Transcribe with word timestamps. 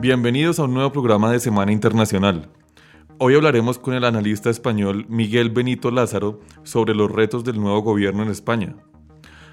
Bienvenidos 0.00 0.58
a 0.58 0.64
un 0.64 0.74
nuevo 0.74 0.92
programa 0.92 1.32
de 1.32 1.40
Semana 1.40 1.72
Internacional. 1.72 2.48
Hoy 3.18 3.34
hablaremos 3.34 3.78
con 3.78 3.94
el 3.94 4.04
analista 4.04 4.50
español 4.50 5.06
Miguel 5.08 5.50
Benito 5.50 5.90
Lázaro 5.90 6.40
sobre 6.62 6.94
los 6.94 7.10
retos 7.10 7.44
del 7.44 7.60
nuevo 7.60 7.80
gobierno 7.80 8.22
en 8.22 8.28
España. 8.28 8.76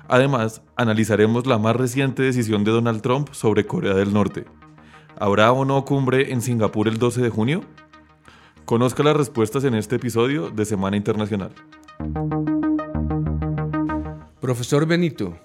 Además, 0.08 0.62
analizaremos 0.76 1.48
la 1.48 1.58
más 1.58 1.76
reciente 1.76 2.24
decisión 2.24 2.64
de 2.64 2.72
Donald 2.72 3.02
Trump 3.02 3.30
sobre 3.32 3.66
Corea 3.66 3.94
del 3.94 4.14
Norte. 4.14 4.46
¿Habrá 5.18 5.52
o 5.52 5.66
no 5.66 5.86
cumbre 5.86 6.34
en 6.34 6.42
Singapur 6.42 6.88
el 6.88 6.98
12 6.98 7.22
de 7.22 7.30
junio? 7.30 7.62
Conozca 8.66 9.04
las 9.04 9.16
respuestas 9.16 9.64
en 9.64 9.76
este 9.76 9.96
episodio 9.96 10.50
de 10.50 10.66
Semana 10.66 10.98
Internacional. 10.98 11.52
Profesor 14.42 14.86
Benito, 14.86 15.38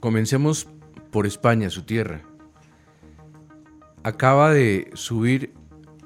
comencemos 0.00 0.68
por 1.10 1.26
España, 1.26 1.70
su 1.70 1.82
tierra. 1.82 2.22
Acaba 4.02 4.52
de 4.52 4.90
subir 4.94 5.52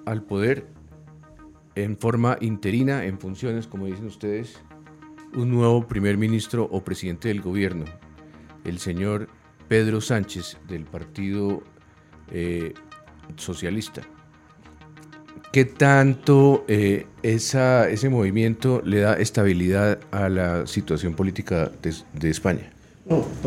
al 0.07 0.23
poder 0.23 0.67
en 1.75 1.97
forma 1.97 2.37
interina, 2.41 3.05
en 3.05 3.19
funciones, 3.19 3.67
como 3.67 3.87
dicen 3.87 4.07
ustedes, 4.07 4.59
un 5.35 5.51
nuevo 5.51 5.87
primer 5.87 6.19
ministro 6.19 6.69
o 6.71 6.85
presidente 6.85 7.29
del 7.29 7.41
gobierno, 7.41 7.85
el 8.65 8.79
señor 8.79 9.29
Pedro 9.69 10.01
Sánchez 10.01 10.59
del 10.69 10.85
Partido 10.85 11.63
eh, 12.31 12.75
Socialista. 13.37 14.03
¿Qué 15.53 15.65
tanto 15.67 16.65
eh, 16.69 17.07
esa, 17.23 17.89
ese 17.89 18.09
movimiento 18.09 18.83
le 18.85 19.01
da 19.01 19.15
estabilidad 19.15 20.01
a 20.11 20.29
la 20.29 20.67
situación 20.67 21.15
política 21.15 21.71
de, 21.83 21.95
de 22.15 22.31
España? 22.31 22.73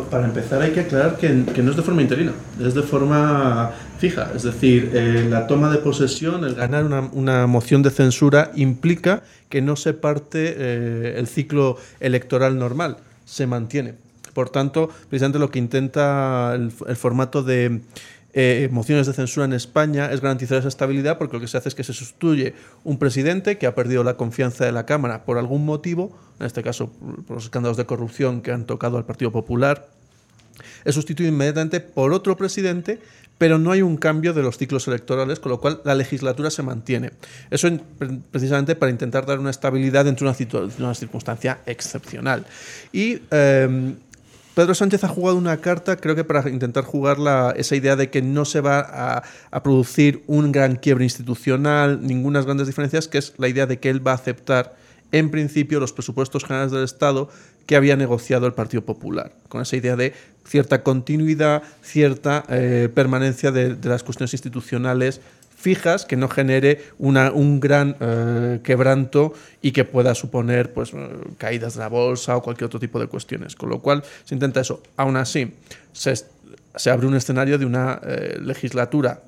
Para 0.09 0.25
empezar 0.25 0.61
hay 0.61 0.71
que 0.71 0.81
aclarar 0.81 1.17
que, 1.17 1.29
no 1.29 1.71
es 1.71 1.77
de 1.77 1.83
forma 1.83 2.01
interina, 2.01 2.33
es 2.59 2.73
de 2.73 2.83
forma 2.83 3.71
fija. 3.99 4.31
Es 4.35 4.43
decir, 4.43 4.91
eh, 4.93 5.27
la 5.29 5.47
toma 5.47 5.71
de 5.71 5.77
posesión, 5.77 6.43
el 6.43 6.55
ganar 6.55 6.85
una, 7.13 7.47
moción 7.47 7.81
de 7.81 7.91
censura 7.91 8.51
implica 8.55 9.23
que 9.49 9.61
no 9.61 9.75
se 9.75 9.93
parte 9.93 10.55
eh, 10.57 11.15
el 11.17 11.27
ciclo 11.27 11.77
electoral 11.99 12.57
normal, 12.57 12.97
se 13.25 13.47
mantiene. 13.47 13.95
Por 14.33 14.49
tanto, 14.49 14.89
precisamente 15.09 15.39
lo 15.39 15.49
que 15.49 15.59
intenta 15.59 16.53
el 16.55 16.71
formato 16.71 17.41
de 17.41 17.79
eh, 18.37 18.67
mociones 18.69 19.07
de 19.07 19.13
censura 19.13 19.45
en 19.45 19.53
España 19.53 20.11
es 20.11 20.19
garantizar 20.19 20.57
esa 20.57 20.67
estabilidad 20.67 21.17
porque 21.17 21.37
lo 21.37 21.39
que 21.39 21.47
se 21.47 21.57
hace 21.57 21.69
es 21.69 21.75
que 21.75 21.85
se 21.85 21.93
sustituye 21.93 22.53
un 22.83 22.99
presidente 22.99 23.57
que 23.57 23.65
ha 23.65 23.73
perdido 23.73 24.03
la 24.03 24.15
confianza 24.17 24.65
de 24.65 24.73
la 24.73 24.85
Cámara 24.85 25.23
por 25.23 25.37
algún 25.37 25.65
motivo, 25.65 26.19
en 26.41 26.45
este 26.45 26.61
caso 26.61 26.91
por 27.25 27.37
los 27.37 27.45
escándalos 27.45 27.77
de 27.77 27.85
corrupción 27.85 28.41
que 28.41 28.51
han 28.51 28.65
tocado 28.65 28.97
al 28.97 29.05
Partido 29.05 29.31
Popular, 29.31 29.87
es 30.83 30.95
sustituido 30.95 31.31
inmediatamente 31.31 31.79
por 31.79 32.11
otro 32.11 32.35
presidente, 32.35 32.99
pero 33.37 33.57
no 33.57 33.71
hay 33.71 33.81
un 33.81 33.95
cambio 33.95 34.33
de 34.33 34.43
los 34.43 34.57
ciclos 34.57 34.85
electorales, 34.89 35.39
con 35.39 35.53
lo 35.53 35.61
cual 35.61 35.79
la 35.85 35.95
legislatura 35.95 36.49
se 36.49 36.61
mantiene. 36.61 37.11
Eso 37.49 37.69
precisamente 38.31 38.75
para 38.75 38.91
intentar 38.91 39.25
dar 39.25 39.39
una 39.39 39.49
estabilidad 39.49 40.03
dentro 40.03 40.29
de 40.29 40.71
una, 40.79 40.93
circunstancia 40.93 41.59
excepcional. 41.65 42.45
Y 42.91 43.19
eh, 43.31 43.95
Pedro 44.55 44.73
Sánchez 44.73 45.03
ha 45.03 45.09
jugado 45.09 45.37
una 45.37 45.57
carta, 45.57 45.97
creo 45.97 46.15
que 46.15 46.23
para 46.23 46.49
intentar 46.49 46.85
jugar 46.85 47.17
esa 47.57 47.75
idea 47.75 47.97
de 47.97 48.09
que 48.09 48.21
no 48.21 48.45
se 48.45 48.61
va 48.61 49.21
a, 49.51 49.63
producir 49.63 50.23
un 50.27 50.53
gran 50.53 50.77
quiebre 50.77 51.03
institucional, 51.03 51.99
ninguna 52.01 52.41
grandes 52.41 52.67
diferencias, 52.67 53.09
que 53.09 53.17
es 53.17 53.33
la 53.37 53.49
idea 53.49 53.65
de 53.65 53.79
que 53.79 53.89
él 53.89 54.05
va 54.05 54.11
a 54.11 54.15
aceptar 54.15 54.77
en 55.11 55.29
principio 55.29 55.81
los 55.81 55.91
presupuestos 55.91 56.45
generales 56.45 56.71
del 56.71 56.85
Estado 56.85 57.29
que 57.65 57.75
había 57.75 57.97
negociado 57.97 58.47
el 58.47 58.53
Partido 58.53 58.85
Popular, 58.85 59.33
con 59.49 59.61
esa 59.61 59.75
idea 59.75 59.97
de 59.97 60.13
cierta 60.47 60.83
continuidad, 60.83 61.61
cierta 61.81 62.45
eh, 62.47 62.89
permanencia 62.93 63.51
de 63.51 63.77
las 63.83 64.03
cuestiones 64.03 64.33
institucionales 64.33 65.19
fijas, 65.65 66.05
que 66.05 66.15
no 66.15 66.29
genere 66.29 66.83
una, 66.99 67.31
un 67.31 67.59
gran 67.59 67.95
eh, 67.99 68.59
quebranto 68.63 69.33
y 69.63 69.71
que 69.71 69.83
pueda 69.83 70.13
suponer 70.13 70.71
pues, 70.73 70.91
caídas 71.39 71.73
de 71.73 71.79
la 71.79 71.87
bolsa 71.87 72.37
o 72.37 72.43
cualquier 72.43 72.67
otro 72.67 72.79
tipo 72.79 72.99
de 72.99 73.07
cuestiones. 73.07 73.55
Con 73.55 73.69
lo 73.69 73.79
cual 73.79 74.03
se 74.25 74.35
intenta 74.35 74.61
eso. 74.61 74.83
Aún 74.95 75.17
así, 75.17 75.55
se, 75.91 76.13
se 76.75 76.89
abre 76.91 77.07
un 77.07 77.15
escenario 77.15 77.57
de 77.57 77.65
una 77.65 77.99
eh, 78.03 78.37
legislatura 78.39 79.23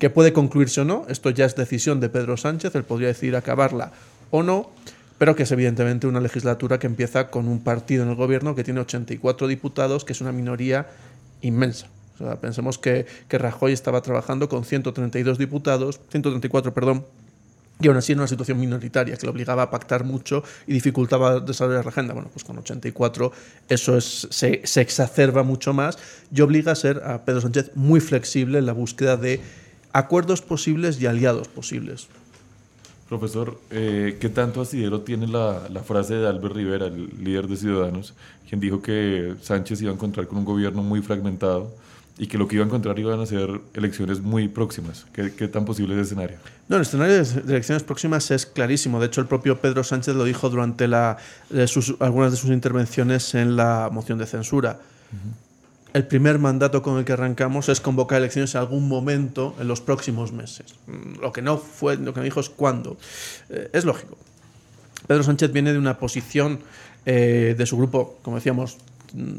que 0.00 0.10
puede 0.10 0.32
concluirse 0.32 0.80
o 0.80 0.84
no. 0.84 1.06
Esto 1.08 1.30
ya 1.30 1.44
es 1.44 1.54
decisión 1.54 2.00
de 2.00 2.08
Pedro 2.08 2.36
Sánchez, 2.36 2.74
él 2.74 2.82
podría 2.82 3.06
decidir 3.06 3.36
acabarla 3.36 3.92
o 4.32 4.42
no, 4.42 4.72
pero 5.18 5.36
que 5.36 5.44
es 5.44 5.52
evidentemente 5.52 6.08
una 6.08 6.20
legislatura 6.20 6.80
que 6.80 6.88
empieza 6.88 7.30
con 7.30 7.46
un 7.46 7.62
partido 7.62 8.02
en 8.02 8.08
el 8.10 8.16
gobierno 8.16 8.56
que 8.56 8.64
tiene 8.64 8.80
84 8.80 9.46
diputados, 9.46 10.04
que 10.04 10.14
es 10.14 10.20
una 10.20 10.32
minoría 10.32 10.88
inmensa. 11.42 11.86
O 12.20 12.24
sea, 12.24 12.40
pensemos 12.40 12.78
que, 12.78 13.06
que 13.28 13.38
Rajoy 13.38 13.72
estaba 13.72 14.00
trabajando 14.02 14.48
con 14.48 14.64
132 14.64 15.38
diputados, 15.38 16.00
134, 16.10 16.74
perdón, 16.74 17.04
y 17.80 17.86
aún 17.86 17.96
así 17.96 18.12
en 18.12 18.18
una 18.18 18.26
situación 18.26 18.58
minoritaria 18.58 19.16
que 19.16 19.24
le 19.26 19.30
obligaba 19.30 19.62
a 19.62 19.70
pactar 19.70 20.04
mucho 20.04 20.42
y 20.66 20.72
dificultaba 20.72 21.40
desarrollar 21.40 21.84
la 21.84 21.90
agenda. 21.90 22.12
Bueno, 22.12 22.28
pues 22.32 22.44
con 22.44 22.58
84 22.58 23.32
eso 23.68 23.96
es, 23.96 24.26
se, 24.30 24.62
se, 24.64 24.80
exacerba 24.80 25.44
mucho 25.44 25.72
más 25.72 25.98
y 26.34 26.40
obliga 26.40 26.72
a 26.72 26.74
ser 26.74 27.02
a 27.04 27.24
Pedro 27.24 27.40
Sánchez 27.40 27.70
muy 27.74 28.00
flexible 28.00 28.58
en 28.58 28.66
la 28.66 28.72
búsqueda 28.72 29.16
de 29.16 29.40
acuerdos 29.92 30.42
posibles 30.42 31.00
y 31.00 31.06
aliados 31.06 31.46
posibles. 31.46 32.08
Profesor, 33.08 33.58
eh, 33.70 34.18
¿qué 34.20 34.28
tanto 34.28 34.60
asidero 34.60 35.00
tiene 35.00 35.26
la, 35.28 35.66
la, 35.70 35.82
frase 35.82 36.14
de 36.14 36.28
Albert 36.28 36.54
Rivera, 36.54 36.86
el 36.86 37.08
líder 37.24 37.46
de 37.48 37.56
Ciudadanos, 37.56 38.12
quien 38.46 38.60
dijo 38.60 38.82
que 38.82 39.34
Sánchez 39.40 39.80
iba 39.80 39.90
a 39.90 39.94
encontrar 39.94 40.26
con 40.26 40.38
un 40.38 40.44
gobierno 40.44 40.82
muy 40.82 41.00
fragmentado? 41.00 41.72
Y 42.18 42.26
que 42.26 42.36
lo 42.36 42.48
que 42.48 42.56
iba 42.56 42.64
a 42.64 42.66
encontrar 42.66 42.98
iban 42.98 43.20
a 43.20 43.26
ser 43.26 43.60
elecciones 43.74 44.20
muy 44.20 44.48
próximas. 44.48 45.06
¿Qué, 45.12 45.32
qué 45.34 45.48
tan 45.48 45.64
posible 45.64 45.94
es 45.94 46.00
ese 46.00 46.14
escenario? 46.14 46.38
No, 46.68 46.76
el 46.76 46.82
escenario 46.82 47.14
de 47.14 47.52
elecciones 47.52 47.84
próximas 47.84 48.30
es 48.30 48.44
clarísimo. 48.44 48.98
De 49.00 49.06
hecho, 49.06 49.20
el 49.20 49.28
propio 49.28 49.60
Pedro 49.60 49.84
Sánchez 49.84 50.14
lo 50.14 50.24
dijo 50.24 50.50
durante 50.50 50.88
la, 50.88 51.16
de 51.48 51.68
sus, 51.68 51.94
algunas 52.00 52.32
de 52.32 52.36
sus 52.36 52.50
intervenciones 52.50 53.34
en 53.34 53.56
la 53.56 53.88
moción 53.92 54.18
de 54.18 54.26
censura. 54.26 54.80
Uh 55.12 55.14
-huh. 55.14 55.48
El 55.94 56.06
primer 56.06 56.38
mandato 56.38 56.82
con 56.82 56.98
el 56.98 57.04
que 57.04 57.12
arrancamos 57.14 57.68
es 57.68 57.80
convocar 57.80 58.18
elecciones 58.18 58.54
en 58.54 58.60
algún 58.60 58.88
momento 58.88 59.54
en 59.58 59.68
los 59.68 59.80
próximos 59.80 60.32
meses. 60.32 60.74
Lo 61.20 61.32
que 61.32 61.40
no 61.40 61.56
fue, 61.56 61.96
lo 61.96 62.12
que 62.12 62.20
me 62.20 62.24
dijo 62.24 62.40
es 62.40 62.50
cuándo. 62.50 62.98
Eh, 63.48 63.70
es 63.72 63.84
lógico. 63.84 64.18
Pedro 65.06 65.22
Sánchez 65.22 65.50
viene 65.50 65.72
de 65.72 65.78
una 65.78 65.98
posición 65.98 66.60
eh, 67.06 67.54
de 67.56 67.66
su 67.66 67.78
grupo, 67.78 68.18
como 68.22 68.36
decíamos, 68.36 68.76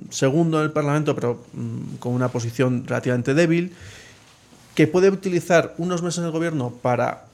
segundo 0.10 0.60
en 0.60 0.66
el 0.66 0.72
Parlamento, 0.72 1.16
pero 1.16 1.44
mmm, 1.54 1.96
con 2.00 2.14
una 2.14 2.30
posición 2.30 2.86
relativamente 2.88 3.34
débil, 3.34 3.74
que 4.76 4.88
puede 4.88 5.10
utilizar 5.10 5.76
unos 5.78 6.02
meses 6.02 6.24
en 6.24 6.32
gobierno 6.32 6.72
para 6.72 7.26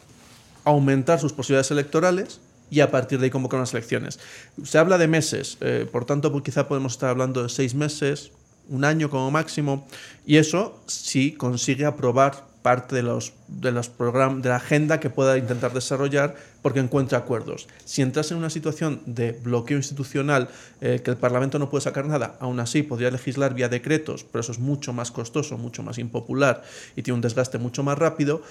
aumentar 0.64 1.20
sus 1.20 1.34
posibilidades 1.34 1.72
electorales 1.72 2.40
y 2.72 2.80
a 2.80 2.90
partir 2.90 3.20
de 3.20 3.26
ahí 3.26 3.30
convocar 3.30 3.60
unas 3.60 3.74
elecciones. 3.74 4.20
Se 4.64 4.78
habla 4.78 4.98
de 4.98 5.08
meses, 5.08 5.58
eh, 5.62 5.88
por 5.92 6.06
tanto, 6.06 6.32
pues 6.32 6.44
quizá 6.44 6.68
podemos 6.68 6.94
estar 6.94 7.10
hablando 7.10 7.44
de 7.44 7.50
seis 7.50 7.76
meses, 7.76 8.32
un 8.70 8.84
año 8.84 9.10
como 9.10 9.30
máximo, 9.30 9.88
y 10.26 10.38
eso 10.38 10.80
si 10.88 11.34
consigue 11.34 11.86
aprobar 11.86 12.48
parte 12.66 12.96
de 12.96 13.04
los, 13.04 13.34
de 13.48 13.72
los 13.72 13.90
programas, 13.90 14.42
de 14.42 14.50
la 14.50 14.56
agenda 14.56 15.00
que 15.00 15.12
pueda 15.12 15.38
intentar 15.38 15.72
desarrollar 15.72 16.34
porque 16.64 16.80
encuentra 16.80 17.20
acuerdos. 17.20 17.68
Si 17.86 18.02
entras 18.02 18.32
en 18.32 18.38
una 18.38 18.50
situación 18.50 19.02
de 19.06 19.34
bloqueo 19.34 19.78
institucional, 19.78 20.50
eh, 20.82 21.00
que 21.04 21.12
el 21.12 21.18
Parlamento 21.18 21.60
no 21.60 21.70
puede 21.70 21.84
sacar 21.84 22.08
nada, 22.08 22.38
aún 22.40 22.60
así 22.60 22.82
podría 22.82 23.12
legislar 23.12 23.54
vía 23.54 23.70
decretos, 23.70 24.24
pero 24.24 24.42
eso 24.42 24.52
es 24.52 24.58
mucho 24.58 24.94
más 24.94 25.12
costoso, 25.12 25.60
mucho 25.60 25.84
más 25.84 26.00
impopular 26.00 26.64
y 26.96 27.04
tiene 27.04 27.14
un 27.14 27.22
desgaste 27.22 27.60
mucho 27.60 27.84
más 27.84 28.00
rápido, 28.00 28.42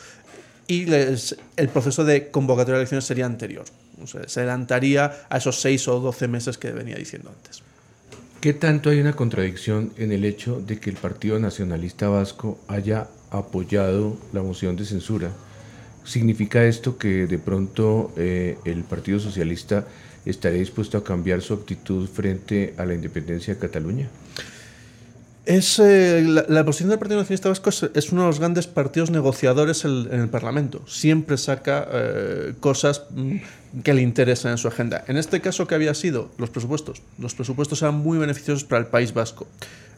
y 0.68 0.86
el 0.92 1.68
proceso 1.70 2.04
de 2.04 2.30
convocatoria 2.30 2.74
de 2.74 2.82
elecciones 2.82 3.04
sería 3.04 3.26
anterior. 3.26 3.64
Se 4.28 4.40
adelantaría 4.40 5.26
a 5.28 5.38
esos 5.38 5.60
seis 5.60 5.88
o 5.88 5.98
doce 5.98 6.28
meses 6.28 6.56
que 6.56 6.70
venía 6.70 6.94
diciendo 6.94 7.34
antes. 7.34 7.63
¿Qué 8.44 8.52
tanto 8.52 8.90
hay 8.90 9.00
una 9.00 9.14
contradicción 9.14 9.94
en 9.96 10.12
el 10.12 10.22
hecho 10.22 10.60
de 10.60 10.78
que 10.78 10.90
el 10.90 10.96
Partido 10.96 11.38
Nacionalista 11.38 12.10
Vasco 12.10 12.58
haya 12.68 13.08
apoyado 13.30 14.18
la 14.34 14.42
moción 14.42 14.76
de 14.76 14.84
censura? 14.84 15.30
¿Significa 16.04 16.62
esto 16.62 16.98
que 16.98 17.26
de 17.26 17.38
pronto 17.38 18.12
eh, 18.18 18.58
el 18.66 18.84
Partido 18.84 19.18
Socialista 19.18 19.86
estaría 20.26 20.58
dispuesto 20.58 20.98
a 20.98 21.04
cambiar 21.04 21.40
su 21.40 21.54
actitud 21.54 22.06
frente 22.06 22.74
a 22.76 22.84
la 22.84 22.92
independencia 22.92 23.54
de 23.54 23.60
Cataluña? 23.60 24.10
Es, 25.46 25.78
eh, 25.78 26.22
la, 26.24 26.64
posición 26.64 26.88
del 26.88 26.98
Partido 26.98 27.20
Nacionalista 27.20 27.50
Vasco 27.50 27.68
es, 27.68 28.12
uno 28.12 28.22
de 28.22 28.26
los 28.28 28.38
grandes 28.38 28.66
partidos 28.66 29.10
negociadores 29.10 29.84
en, 29.84 30.08
el 30.10 30.28
Parlamento. 30.30 30.82
Siempre 30.86 31.36
saca 31.36 31.86
eh, 31.92 32.54
cosas 32.60 33.02
mm, 33.10 33.82
que 33.82 33.92
le 33.92 34.00
interesan 34.00 34.52
en 34.52 34.58
su 34.58 34.68
agenda. 34.68 35.04
En 35.06 35.18
este 35.18 35.42
caso, 35.42 35.66
¿qué 35.66 35.74
había 35.74 35.92
sido? 35.92 36.30
Los 36.38 36.48
presupuestos. 36.48 37.02
Los 37.18 37.34
presupuestos 37.34 37.82
eran 37.82 37.96
muy 37.96 38.16
beneficiosos 38.16 38.64
para 38.64 38.80
el 38.80 38.86
País 38.86 39.12
Vasco. 39.12 39.46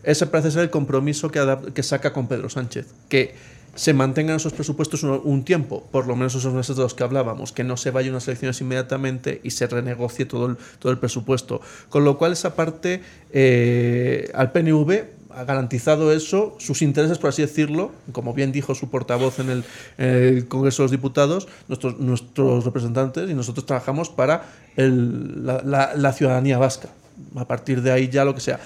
Ese 0.03 0.27
parece 0.27 0.51
ser 0.51 0.63
el 0.63 0.71
compromiso 0.71 1.31
que, 1.31 1.57
que 1.73 1.83
saca 1.85 2.13
con 2.13 2.27
Pedro 2.27 2.51
Sánchez. 2.51 2.87
Que 3.09 3.35
se 3.77 3.93
mantengan 3.93 4.37
esos 4.37 4.55
presupuestos 4.55 5.03
un, 5.05 5.45
tiempo, 5.45 5.87
por 5.93 6.07
lo 6.07 6.17
menos 6.17 6.35
esos 6.35 6.53
meses 6.55 6.77
de 6.77 6.83
los 6.83 6.95
que 6.95 7.05
hablábamos, 7.05 7.53
que 7.53 7.63
no 7.63 7.77
se 7.77 7.91
vayan 7.91 8.13
unas 8.13 8.27
elecciones 8.27 8.61
inmediatamente 8.63 9.41
y 9.45 9.51
se 9.51 9.67
renegocie 9.67 10.25
todo 10.25 10.47
el, 10.47 10.57
todo 10.79 10.91
el 10.91 10.99
presupuesto. 10.99 11.61
Con 11.91 12.05
lo 12.05 12.17
cual 12.17 12.33
esa 12.33 12.57
parte 12.57 13.03
eh, 13.33 14.31
al 14.35 14.51
PNV 14.51 15.16
ha 15.31 15.45
garantizado 15.45 16.13
eso, 16.13 16.57
sus 16.59 16.83
intereses, 16.83 17.19
por 17.19 17.31
así 17.31 17.43
decirlo, 17.43 17.93
como 18.13 18.35
bien 18.35 18.53
dijo 18.53 18.75
su 18.75 18.89
portavoz 18.91 19.39
en 19.39 19.65
el, 19.99 20.49
Congreso 20.49 20.83
de 20.83 20.85
los 20.85 20.91
Diputados, 20.91 21.49
nuestros, 21.69 21.99
nuestros 21.99 22.65
representantes 22.65 23.31
y 23.31 23.35
nosotros 23.35 23.67
trabajamos 23.67 24.09
para 24.09 24.45
la, 24.77 25.93
la 25.97 26.13
ciudadanía 26.13 26.59
vasca. 26.59 26.89
A 27.35 27.47
partir 27.47 27.83
de 27.83 27.93
ahí 27.93 28.09
ya 28.09 28.25
lo 28.25 28.35
que 28.35 28.41
sea. 28.41 28.61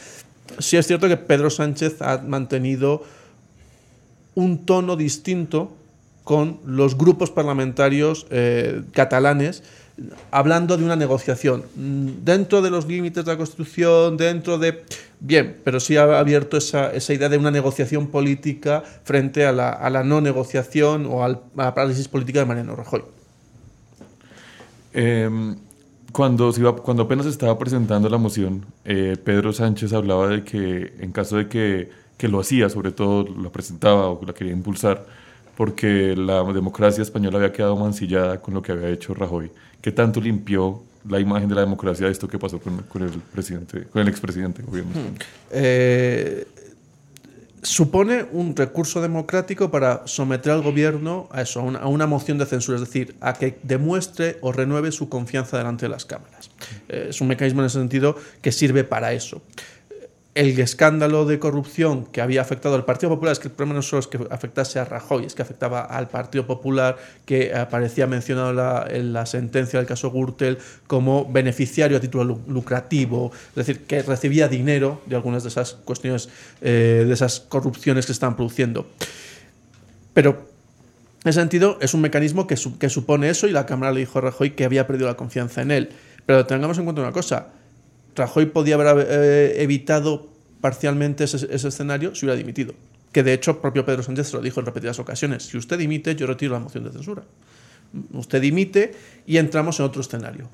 Sí 0.58 0.76
es 0.76 0.86
cierto 0.86 1.08
que 1.08 1.16
Pedro 1.16 1.50
Sánchez 1.50 2.02
ha 2.02 2.18
mantenido 2.18 3.04
un 4.34 4.66
tono 4.66 4.96
distinto 4.96 5.76
con 6.24 6.60
los 6.64 6.96
grupos 6.96 7.30
parlamentarios 7.30 8.26
eh, 8.30 8.82
catalanes 8.92 9.62
hablando 10.30 10.76
de 10.76 10.84
una 10.84 10.96
negociación 10.96 11.64
mm, 11.76 12.24
dentro 12.24 12.62
de 12.62 12.70
los 12.70 12.86
límites 12.86 13.24
de 13.24 13.32
la 13.32 13.36
Constitución, 13.36 14.16
dentro 14.16 14.58
de... 14.58 14.84
Bien, 15.20 15.58
pero 15.64 15.80
sí 15.80 15.96
ha 15.96 16.18
abierto 16.18 16.56
esa, 16.56 16.92
idea 17.12 17.28
de 17.28 17.36
una 17.36 17.50
negociación 17.50 18.08
política 18.08 18.82
frente 19.04 19.44
a 19.44 19.52
la, 19.52 20.02
no 20.04 20.20
negociación 20.20 21.06
o 21.06 21.24
a 21.24 21.28
la 21.28 21.74
parálisis 21.74 22.08
política 22.08 22.40
de 22.40 22.46
Mariano 22.46 22.74
Rajoy. 22.74 23.02
Em, 24.92 25.56
cuando, 26.12 26.52
cuando 26.82 27.02
apenas 27.02 27.26
estaba 27.26 27.58
presentando 27.58 28.08
la 28.08 28.16
moción, 28.16 28.64
eh, 28.84 29.16
Pedro 29.22 29.52
Sánchez 29.52 29.92
hablaba 29.92 30.28
de 30.28 30.42
que 30.42 30.94
en 30.98 31.12
caso 31.12 31.36
de 31.36 31.48
que 31.48 32.00
que 32.20 32.28
lo 32.28 32.38
hacía, 32.38 32.68
sobre 32.68 32.92
todo 32.92 33.24
lo 33.24 33.50
presentaba 33.50 34.10
o 34.10 34.20
la 34.26 34.34
quería 34.34 34.52
impulsar, 34.52 35.06
porque 35.60 36.16
la 36.16 36.42
democracia 36.42 37.02
española 37.02 37.36
había 37.36 37.52
quedado 37.52 37.76
mancillada 37.76 38.40
con 38.40 38.54
lo 38.54 38.62
que 38.62 38.72
había 38.72 38.88
hecho 38.88 39.12
Rajoy. 39.12 39.50
¿Qué 39.82 39.92
tanto 39.92 40.18
limpió 40.18 40.82
la 41.06 41.20
imagen 41.20 41.50
de 41.50 41.54
la 41.54 41.60
democracia 41.60 42.06
de 42.06 42.12
esto 42.12 42.26
que 42.26 42.38
pasó 42.38 42.58
con, 42.58 43.02
el 43.02 43.10
presidente, 43.30 43.84
con 43.92 44.00
el 44.00 44.08
expresidente 44.08 44.62
gobierno? 44.62 44.92
Hmm. 44.92 45.14
Eh, 45.50 46.46
supone 47.60 48.24
un 48.32 48.56
recurso 48.56 49.02
democrático 49.02 49.70
para 49.70 50.06
someter 50.06 50.52
al 50.52 50.62
gobierno 50.62 51.28
a 51.30 51.42
eso, 51.42 51.60
a 51.60 51.64
una, 51.64 51.80
a 51.80 51.88
una, 51.88 52.06
moción 52.06 52.38
de 52.38 52.46
censura, 52.46 52.76
es 52.76 52.84
decir, 52.86 53.14
a 53.20 53.34
que 53.34 53.58
demuestre 53.62 54.38
o 54.40 54.52
renueve 54.52 54.90
su 54.92 55.10
confianza 55.10 55.58
delante 55.58 55.84
de 55.84 55.90
las 55.90 56.06
cámaras. 56.06 56.50
Eh, 56.88 57.08
es 57.10 57.20
un 57.20 57.28
mecanismo 57.28 57.60
en 57.60 57.66
ese 57.66 57.78
sentido 57.78 58.16
que 58.40 58.50
sirve 58.50 58.82
para 58.82 59.12
eso 59.12 59.42
el 60.34 60.58
escándalo 60.60 61.26
de 61.26 61.40
corrupción 61.40 62.06
que 62.06 62.20
había 62.20 62.40
afectado 62.40 62.76
al 62.76 62.84
Partido 62.84 63.10
Popular, 63.10 63.32
es 63.32 63.40
que 63.40 63.48
el 63.48 63.54
problema 63.54 63.74
no 63.74 63.82
solo 63.82 64.00
es 64.00 64.06
que 64.06 64.18
afectase 64.30 64.78
a 64.78 64.84
Rajoy, 64.84 65.24
es 65.24 65.34
que 65.34 65.42
afectaba 65.42 65.80
al 65.80 66.08
Partido 66.08 66.46
Popular, 66.46 66.96
que 67.24 67.52
aparecía 67.52 68.06
mencionado 68.06 68.86
en 68.88 69.12
la 69.12 69.26
sentencia 69.26 69.80
del 69.80 69.88
caso 69.88 70.10
Gürtel 70.12 70.58
como 70.86 71.24
beneficiario 71.24 71.96
a 71.96 72.00
título 72.00 72.40
lucrativo, 72.46 73.32
es 73.50 73.54
decir, 73.54 73.86
que 73.86 74.02
recibía 74.02 74.46
dinero 74.46 75.02
de 75.06 75.16
algunas 75.16 75.42
de 75.42 75.48
esas 75.48 75.72
cuestiones, 75.72 76.28
eh, 76.60 77.04
de 77.06 77.12
esas 77.12 77.40
corrupciones 77.40 78.04
que 78.04 78.12
se 78.12 78.12
estaban 78.12 78.36
produciendo. 78.36 78.86
Pero 80.14 80.48
en 81.24 81.28
ese 81.28 81.40
sentido, 81.40 81.76
es 81.80 81.92
un 81.92 82.02
mecanismo 82.02 82.46
que, 82.46 82.56
que 82.78 82.88
supone 82.88 83.30
eso 83.30 83.48
y 83.48 83.50
la 83.50 83.66
Cámara 83.66 83.92
le 83.92 84.00
dijo 84.00 84.18
a 84.18 84.22
Rajoy 84.22 84.52
que 84.52 84.64
había 84.64 84.86
perdido 84.86 85.08
la 85.08 85.16
confianza 85.16 85.60
en 85.60 85.72
él. 85.72 85.90
Pero 86.24 86.46
tengamos 86.46 86.78
en 86.78 86.84
cuenta 86.84 87.02
una 87.02 87.12
cosa, 87.12 87.48
Rajoy 88.16 88.46
podía 88.46 88.74
haber 88.74 89.06
eh, 89.08 89.62
evitado 89.62 90.28
parcialmente 90.60 91.24
ese, 91.24 91.48
escenario 91.54 92.14
si 92.14 92.26
hubiera 92.26 92.38
dimitido. 92.38 92.74
Que 93.12 93.22
de 93.22 93.32
hecho, 93.32 93.60
propio 93.60 93.84
Pedro 93.84 94.02
Sánchez 94.02 94.28
se 94.28 94.36
lo 94.36 94.42
dijo 94.42 94.60
en 94.60 94.66
repetidas 94.66 94.98
ocasiones. 94.98 95.44
Si 95.44 95.56
usted 95.56 95.78
dimite, 95.78 96.14
yo 96.14 96.26
retiro 96.26 96.52
la 96.52 96.60
moción 96.60 96.84
de 96.84 96.92
censura. 96.92 97.22
Usted 98.12 98.40
dimite 98.40 98.92
y 99.26 99.38
entramos 99.38 99.80
en 99.80 99.86
otro 99.86 100.00
escenario, 100.00 100.48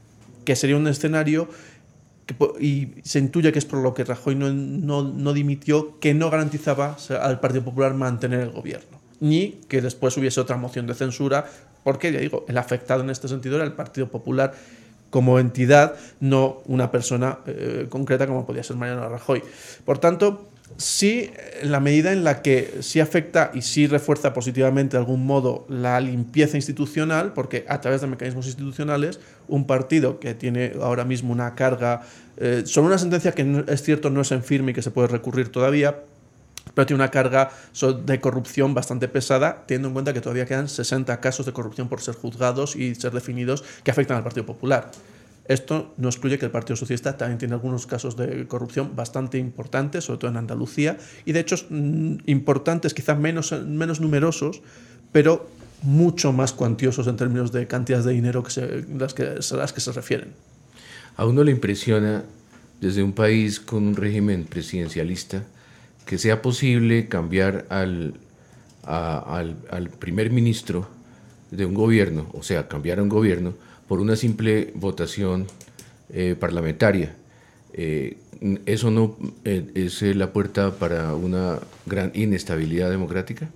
que 0.45 0.57
sería 0.57 0.77
un 0.77 0.89
escenario 0.89 1.49
que, 2.25 2.35
y 2.61 2.95
se 3.03 3.19
intuye 3.19 3.53
que 3.53 3.59
es 3.59 3.67
por 3.67 3.81
lo 3.81 3.93
que 3.93 4.05
Rajoy 4.05 4.35
no, 4.37 4.51
no, 4.53 5.33
dimitió, 5.35 6.01
que 6.01 6.15
no 6.15 6.31
garantizaba 6.31 6.97
al 7.21 7.41
Partido 7.41 7.65
Popular 7.65 7.93
mantener 7.93 8.41
el 8.41 8.51
gobierno, 8.51 9.01
ni 9.21 9.61
que 9.69 9.83
después 9.83 10.17
hubiese 10.17 10.41
otra 10.41 10.57
moción 10.57 10.87
de 10.87 10.95
censura, 10.95 11.47
porque, 11.85 12.11
ya 12.11 12.21
digo, 12.21 12.47
el 12.49 12.57
afectado 12.57 13.03
en 13.03 13.11
este 13.11 13.29
sentido 13.29 13.57
era 13.57 13.65
el 13.65 13.73
Partido 13.73 14.09
Popular 14.09 14.55
como 15.17 15.39
entidad, 15.39 15.95
no 16.21 16.61
una 16.67 16.91
persona 16.91 17.39
eh, 17.47 17.87
concreta 17.89 18.27
como 18.27 18.45
podía 18.45 18.63
ser 18.63 18.77
Mariano 18.77 19.09
Rajoy. 19.09 19.43
Por 19.87 19.97
tanto, 19.97 20.51
sí, 20.77 21.31
en 21.63 21.73
la 21.73 21.81
medida 21.81 22.13
en 22.13 22.23
la 22.23 22.43
que 22.43 22.81
sí 22.81 23.01
afecta 23.01 23.51
y 23.55 23.63
sí 23.63 23.87
refuerza 23.87 24.35
positivamente 24.35 24.99
de 24.99 25.01
algún 25.01 25.25
modo 25.25 25.65
la 25.71 25.99
limpieza 26.03 26.59
institucional, 26.59 27.33
porque 27.33 27.65
a 27.67 27.81
través 27.81 28.03
de 28.03 28.09
mecanismos 28.09 28.45
institucionales, 28.45 29.19
un 29.49 29.67
partido 29.67 30.21
que 30.21 30.35
tiene 30.35 30.75
ahora 30.83 31.07
mismo 31.07 31.33
una 31.33 31.55
carga 31.55 32.03
eh, 32.37 32.65
sobre 32.67 32.89
una 32.89 32.99
sentencia 32.99 33.33
que 33.33 33.65
es 33.69 33.83
cierto 33.83 34.11
no 34.11 34.21
es 34.21 34.31
en 34.33 34.43
firme 34.43 34.73
y 34.73 34.75
que 34.75 34.83
se 34.83 34.91
puede 34.91 35.09
recurrir 35.09 35.51
todavía, 35.51 35.97
pero 36.77 36.85
tiene 36.85 37.03
una 37.03 37.11
carga 37.11 37.51
de 38.05 38.21
corrupción 38.21 38.75
bastante 38.75 39.09
pesada, 39.09 39.65
teniendo 39.67 39.89
en 39.89 39.95
cuenta 39.95 40.13
que 40.13 40.21
todavía 40.21 40.45
quedan 40.45 40.69
60 40.69 41.23
casos 41.23 41.47
de 41.47 41.55
corrupción 41.55 41.89
por 41.89 42.03
ser 42.03 42.15
juzgados 42.15 42.77
y 42.77 42.95
ser 42.95 43.13
definidos 43.13 43.65
que 43.83 43.91
afectan 43.91 44.19
al 44.19 44.23
Partido 44.23 44.45
Popular. 44.45 44.91
Esto 45.47 45.95
no 45.97 46.11
excluye 46.11 46.39
que 46.39 46.45
el 46.45 46.51
Partido 46.51 46.77
Socialista 46.77 47.17
también 47.17 47.39
tiene 47.39 47.55
algunos 47.55 47.87
casos 47.87 48.15
de 48.19 48.47
corrupción 48.47 48.95
bastante 48.95 49.39
importantes, 49.39 50.05
sobre 50.05 50.19
todo 50.19 50.31
en 50.31 50.37
Andalucía, 50.37 50.99
y 51.25 51.33
de 51.33 51.41
hecho 51.41 51.57
mm, 51.71 52.17
importantes, 52.27 52.93
quizás 52.93 53.19
menos, 53.19 53.53
menos 53.53 53.99
numerosos, 53.99 54.61
pero 55.13 55.49
mucho 55.81 56.35
más 56.35 56.53
cuantiosos 56.53 57.07
en 57.07 57.17
términos 57.17 57.53
de 57.53 57.67
cantidades 57.67 58.05
de 58.05 58.13
dinero 58.13 58.43
que 58.43 58.51
se, 58.51 58.85
las, 58.99 59.15
que, 59.15 59.23
a 59.23 59.57
las 59.57 59.73
que 59.73 59.81
se 59.81 59.93
refieren. 59.93 60.35
A 61.17 61.25
uno 61.25 61.43
le 61.43 61.53
impresiona, 61.53 62.23
desde 62.83 63.03
un 63.03 63.15
país 63.15 63.61
con 63.61 63.87
un 63.87 63.97
régimen 63.97 64.45
presidencialista, 64.45 65.43
que 66.07 66.19
sea 66.19 66.41
posible 66.41 67.09
cambiar 67.09 67.67
al, 67.69 68.15
al, 68.85 69.91
primer 69.99 70.31
ministro 70.31 70.89
de 71.51 71.67
un 71.67 71.75
gobierno, 71.75 72.29
o 72.33 72.43
sea, 72.43 72.69
cambiar 72.69 73.01
a 73.01 73.03
un 73.03 73.09
gobierno 73.09 73.55
por 73.89 74.01
una 74.01 74.17
simple 74.17 74.73
votación 74.75 75.47
eh, 76.11 76.37
parlamentaria. 76.39 77.15
Eh, 77.73 78.17
¿Eso 78.67 78.91
no 78.91 79.17
eh, 79.45 79.67
es 79.75 80.03
la 80.03 80.33
puerta 80.33 80.73
para 80.73 81.15
una 81.15 81.59
gran 81.87 82.13
inestabilidad 82.15 82.91
democrática? 82.91 83.49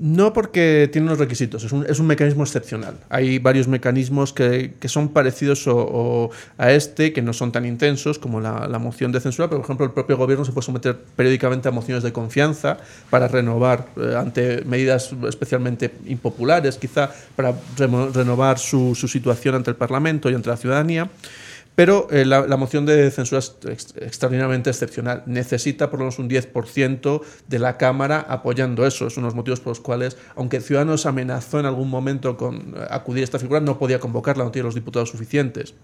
No 0.00 0.32
porque 0.32 0.88
tiene 0.92 1.08
unos 1.08 1.18
requisitos, 1.18 1.64
es 1.64 1.72
un, 1.72 1.84
es 1.84 1.98
un 1.98 2.06
mecanismo 2.06 2.44
excepcional. 2.44 2.94
Hay 3.08 3.40
varios 3.40 3.66
mecanismos 3.66 4.32
que, 4.32 4.74
que 4.78 4.88
son 4.88 5.08
parecidos 5.08 5.66
o, 5.66 6.30
a 6.56 6.70
este, 6.70 7.12
que 7.12 7.20
no 7.20 7.32
son 7.32 7.50
tan 7.50 7.66
intensos 7.66 8.20
como 8.20 8.40
la, 8.40 8.68
la, 8.68 8.78
moción 8.78 9.10
de 9.10 9.18
censura, 9.18 9.48
pero 9.48 9.60
por 9.60 9.66
ejemplo 9.66 9.86
el 9.86 9.90
propio 9.90 10.16
gobierno 10.16 10.44
se 10.44 10.52
puede 10.52 10.66
someter 10.66 10.96
periódicamente 11.16 11.66
a 11.66 11.72
mociones 11.72 12.04
de 12.04 12.12
confianza 12.12 12.78
para 13.10 13.26
renovar 13.26 13.88
eh, 13.96 14.14
ante 14.16 14.62
medidas 14.64 15.12
especialmente 15.28 15.92
impopulares, 16.06 16.76
quizá 16.76 17.10
para 17.34 17.54
renovar 17.76 18.60
su, 18.60 18.94
su 18.94 19.08
situación 19.08 19.56
ante 19.56 19.70
el 19.70 19.76
Parlamento 19.76 20.30
y 20.30 20.34
ante 20.34 20.48
la 20.48 20.56
ciudadanía. 20.56 21.10
Pero 21.78 22.08
eh, 22.10 22.24
la, 22.24 22.56
moción 22.56 22.86
de 22.86 23.08
censura 23.12 23.38
es 23.38 23.54
extraordinariamente 24.00 24.68
excepcional. 24.68 25.22
Necesita 25.26 25.90
por 25.90 26.00
lo 26.00 26.06
menos 26.06 26.18
un 26.18 26.28
10% 26.28 27.22
de 27.46 27.58
la 27.60 27.76
Cámara 27.76 28.26
apoyando 28.28 28.84
eso. 28.84 29.06
Es 29.06 29.16
uno 29.16 29.26
de 29.26 29.30
los 29.30 29.36
motivos 29.36 29.60
por 29.60 29.68
los 29.68 29.80
cuales, 29.80 30.16
aunque 30.34 30.60
Ciudadanos 30.60 31.06
amenazó 31.06 31.60
en 31.60 31.66
algún 31.66 31.88
momento 31.88 32.36
con 32.36 32.74
eh, 32.76 32.84
acudir 32.90 33.22
a 33.22 33.24
esta 33.26 33.38
figura, 33.38 33.60
no 33.60 33.78
podía 33.78 34.00
convocarla, 34.00 34.42
no 34.42 34.50
tiene 34.50 34.66
los 34.66 34.74
diputados 34.74 35.10
suficientes. 35.10 35.74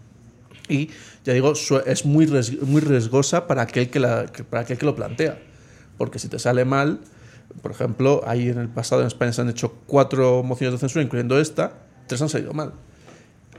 Y, 0.69 0.91
ya 1.25 1.33
digo, 1.33 1.53
es 1.53 2.05
muy, 2.05 2.27
muy 2.63 2.81
riesgosa 2.81 3.47
para 3.47 3.63
aquel 3.63 3.89
que, 3.89 4.01
la, 4.01 4.27
para 4.51 4.65
aquel 4.65 4.77
que 4.77 4.87
lo 4.87 4.97
plantea. 4.97 5.39
Porque 5.97 6.19
si 6.19 6.27
te 6.27 6.41
sale 6.41 6.65
mal, 6.65 7.03
por 7.63 7.71
ejemplo, 7.71 8.23
ahí 8.27 8.49
en 8.49 8.59
el 8.59 8.69
pasado 8.69 9.03
en 9.03 9.07
España 9.07 9.33
se 9.33 9.43
han 9.43 9.49
hecho 9.49 9.77
cuatro 9.87 10.43
mociones 10.43 10.73
de 10.73 10.79
censura, 10.81 11.05
incluyendo 11.05 11.39
esta, 11.39 11.75
tres 12.09 12.21
han 12.21 12.29
salido 12.29 12.53
mal. 12.53 12.73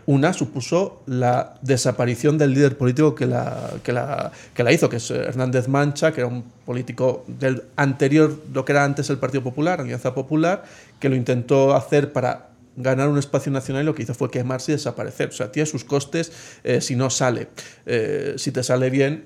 Una 0.07 0.33
supuso 0.33 1.01
la 1.07 1.55
desaparición 1.61 2.37
del 2.37 2.53
líder 2.53 2.77
político 2.77 3.15
que 3.15 3.25
la, 3.25 3.71
que 3.83 3.91
la, 3.91 4.31
que 4.53 4.63
la 4.63 4.71
hizo, 4.71 4.87
que 4.87 4.97
es 4.97 5.09
Hernández 5.09 5.67
Mancha, 5.67 6.11
que 6.11 6.21
era 6.21 6.27
un 6.27 6.43
político 6.65 7.25
del 7.27 7.63
anterior, 7.75 8.37
lo 8.53 8.65
que 8.65 8.73
era 8.73 8.83
antes 8.83 9.09
el 9.09 9.17
Partido 9.17 9.43
Popular, 9.43 9.81
Alianza 9.81 10.13
Popular, 10.13 10.63
que 10.99 11.09
lo 11.09 11.15
intentó 11.15 11.75
hacer 11.75 12.13
para 12.13 12.49
ganar 12.77 13.09
un 13.09 13.17
espacio 13.17 13.51
nacional 13.51 13.83
y 13.83 13.85
lo 13.85 13.95
que 13.95 14.03
hizo 14.03 14.13
fue 14.13 14.29
quemarse 14.29 14.73
y 14.73 14.75
desaparecer. 14.75 15.29
O 15.29 15.31
sea, 15.31 15.51
tiene 15.51 15.65
sus 15.65 15.83
costes 15.83 16.31
eh, 16.63 16.81
si 16.81 16.95
no 16.95 17.09
sale. 17.09 17.47
Eh, 17.85 18.35
si 18.37 18.51
te 18.51 18.63
sale 18.63 18.89
bien, 18.89 19.25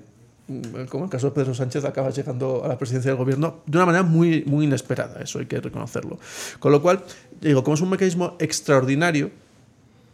como 0.89 1.03
en 1.03 1.03
el 1.03 1.09
caso 1.09 1.27
de 1.27 1.35
Pedro 1.35 1.53
Sánchez, 1.53 1.85
acaba 1.85 2.09
llegando 2.09 2.63
a 2.63 2.69
la 2.69 2.77
presidencia 2.77 3.11
del 3.11 3.17
gobierno 3.17 3.61
de 3.65 3.77
una 3.77 3.85
manera 3.85 4.03
muy, 4.03 4.43
muy 4.45 4.65
inesperada, 4.65 5.21
eso 5.21 5.39
hay 5.39 5.45
que 5.45 5.61
reconocerlo. 5.61 6.19
Con 6.59 6.71
lo 6.71 6.81
cual, 6.81 7.03
digo, 7.39 7.63
como 7.63 7.75
es 7.75 7.81
un 7.81 7.89
mecanismo 7.89 8.35
extraordinario, 8.39 9.29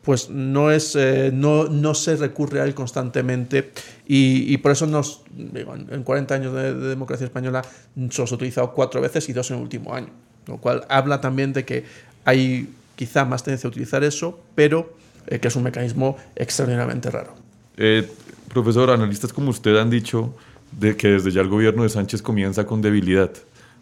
pues 0.05 0.29
no, 0.29 0.69
es, 0.69 0.95
eh, 0.95 1.31
no, 1.33 1.65
no, 1.65 1.95
se 1.95 2.15
recurre 2.15 2.61
a 2.61 2.63
él 2.63 2.75
constantemente 2.75 3.71
y, 4.07 4.55
por 4.57 4.71
eso 4.71 4.85
nos, 4.85 5.23
en 5.35 6.03
40 6.03 6.35
años 6.35 6.53
de, 6.53 6.75
democracia 6.75 7.25
española 7.25 7.63
solo 8.11 8.27
se 8.27 8.33
ha 8.33 8.37
utilizado 8.37 8.71
cuatro 8.71 9.01
veces 9.01 9.27
y 9.29 9.33
dos 9.33 9.49
en 9.49 9.57
el 9.57 9.63
último 9.63 9.95
año, 9.95 10.09
lo 10.45 10.57
cual 10.57 10.85
habla 10.89 11.19
también 11.19 11.53
de 11.53 11.65
que 11.65 11.85
hay 12.23 12.69
quizá 12.95 13.25
más 13.25 13.43
tendencia 13.43 13.67
a 13.67 13.71
utilizar 13.71 14.03
eso, 14.03 14.39
pero 14.53 14.93
eh, 15.25 15.39
que 15.39 15.47
es 15.47 15.55
un 15.55 15.63
mecanismo 15.63 16.17
extraordinariamente 16.35 17.09
raro. 17.09 17.33
Eh, 17.75 18.07
profesor, 18.47 18.91
analistas 18.91 19.33
como 19.33 19.49
usted 19.49 19.75
han 19.75 19.89
dicho 19.89 20.35
de 20.71 20.95
que 20.95 21.07
desde 21.07 21.31
ya 21.31 21.41
el 21.41 21.49
gobierno 21.49 21.81
de 21.81 21.89
Sánchez 21.89 22.21
comienza 22.21 22.65
con 22.67 22.79
debilidad 22.81 23.31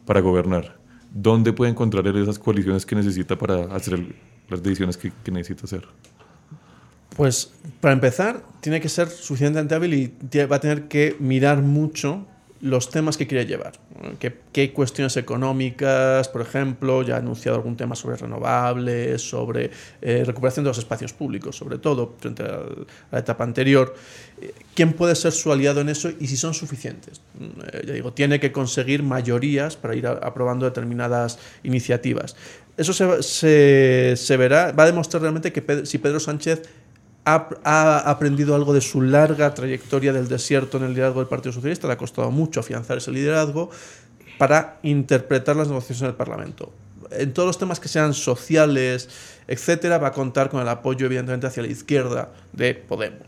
para 0.06 0.22
gobernar. 0.22 0.78
¿Dónde 1.14 1.52
puede 1.52 1.72
encontrar 1.72 2.08
esas 2.08 2.40
coaliciones 2.40 2.86
que 2.86 2.96
necesita 2.96 3.38
para 3.38 3.76
hacer 3.76 4.00
las 4.50 4.64
decisiones 4.64 4.98
que 4.98 5.32
necesita 5.32 5.66
hacer? 5.66 5.86
Pues 7.16 7.52
para 7.80 7.94
empezar, 7.94 8.44
tiene 8.62 8.82
que 8.82 8.90
ser 8.90 9.10
suficientemente 9.10 9.76
hábil 9.76 9.94
y 9.94 10.46
va 10.46 10.56
a 10.56 10.60
tener 10.60 10.88
que 10.88 11.16
mirar 11.20 11.62
mucho 11.62 12.26
los 12.64 12.90
temas 12.90 13.18
que 13.18 13.28
quiere 13.28 13.46
llevar. 13.46 13.74
¿Qué, 14.54 14.72
cuestiones 14.72 15.18
económicas, 15.18 16.30
por 16.30 16.42
ejemplo? 16.42 17.04
Ya 17.04 17.16
ha 17.16 17.18
anunciado 17.18 17.58
algún 17.58 17.76
tema 17.76 17.94
sobre 17.94 18.16
renovables, 18.16 19.22
sobre 19.22 19.70
eh, 20.02 20.24
recuperación 20.26 20.64
de 20.64 20.70
los 20.70 20.78
espacios 20.78 21.12
públicos, 21.12 21.58
sobre 21.58 21.78
todo 21.78 22.16
frente 22.20 22.44
a 22.44 22.62
la 23.12 23.20
etapa 23.20 23.44
anterior. 23.44 23.94
¿Quién 24.74 24.94
puede 24.94 25.16
ser 25.16 25.34
su 25.34 25.52
aliado 25.52 25.82
en 25.82 25.90
eso 25.90 26.10
y 26.18 26.28
si 26.28 26.38
son 26.38 26.54
suficientes? 26.54 27.20
Eh, 27.74 27.84
ya 27.86 27.94
digo, 27.94 28.14
tiene 28.14 28.40
que 28.40 28.54
conseguir 28.54 29.04
mayorías 29.04 29.76
para 29.76 29.94
ir 29.96 30.08
aprobando 30.08 30.66
determinadas 30.66 31.40
iniciativas. 31.64 32.38
Eso 32.78 32.94
se, 32.94 34.16
se 34.16 34.38
verá, 34.38 34.72
va 34.72 34.84
a 34.84 34.88
demostrar 34.88 35.22
realmente 35.22 35.52
que 35.52 35.86
si 35.86 35.98
Pedro 35.98 36.22
Sánchez 36.22 36.62
ha, 37.26 38.10
aprendido 38.10 38.56
algo 38.56 38.74
de 38.74 38.82
su 38.82 39.02
larga 39.02 39.54
trayectoria 39.54 40.14
del 40.14 40.28
desierto 40.28 40.78
en 40.78 40.84
el 40.84 40.94
liderazgo 40.94 41.20
del 41.20 41.30
Partido 41.30 41.54
Socialista, 41.54 41.88
le 41.88 41.94
ha 41.94 41.98
costado 41.98 42.32
mucho 42.32 42.60
afianzar 42.60 42.98
ese 42.98 43.12
liderazgo 43.12 43.70
para 44.38 44.80
interpretar 44.84 45.56
las 45.56 45.68
negociaciones 45.68 46.02
en 46.02 46.08
el 46.10 46.16
Parlamento 46.16 46.72
en 47.18 47.34
todos 47.34 47.48
los 47.48 47.58
temas 47.58 47.80
que 47.80 47.88
sean 47.88 48.14
sociales, 48.14 49.10
etcétera, 49.48 49.98
va 49.98 50.10
a 50.10 50.12
contar 50.12 50.50
con 50.50 50.62
el 50.62 50.68
apoyo, 50.68 51.06
evidentemente, 51.06 51.48
hacia 51.48 51.64
la 51.64 51.70
izquierda 51.70 52.30
de 52.54 52.76
Podemos. 52.76 53.28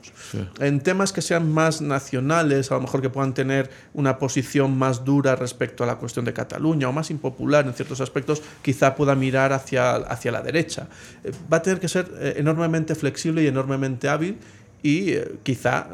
En 0.59 0.79
temas 0.79 1.11
que 1.11 1.21
sean 1.21 1.51
más 1.51 1.81
nacionales, 1.81 2.71
a 2.71 2.75
lo 2.75 2.81
mejor 2.81 3.01
que 3.01 3.09
puedan 3.09 3.33
tener 3.33 3.69
una 3.93 4.17
posición 4.17 4.77
más 4.77 5.03
dura 5.03 5.35
respecto 5.35 5.83
a 5.83 5.87
la 5.87 5.95
cuestión 5.95 6.25
de 6.25 6.33
Cataluña 6.33 6.89
o 6.89 6.91
más 6.91 7.11
impopular 7.11 7.65
en 7.65 7.73
ciertos 7.73 8.01
aspectos, 8.01 8.41
quizá 8.61 8.95
pueda 8.95 9.15
mirar 9.15 9.53
hacia, 9.53 9.95
hacia 9.95 10.31
la 10.31 10.41
derecha. 10.41 10.87
Eh, 11.23 11.31
va 11.51 11.57
a 11.57 11.61
tener 11.61 11.79
que 11.79 11.87
ser 11.87 12.11
eh, 12.19 12.35
enormemente 12.37 12.95
flexible 12.95 13.43
y 13.43 13.47
enormemente 13.47 14.07
hábil 14.07 14.37
y 14.85 15.13
eh, 15.13 15.39
quizá 15.41 15.87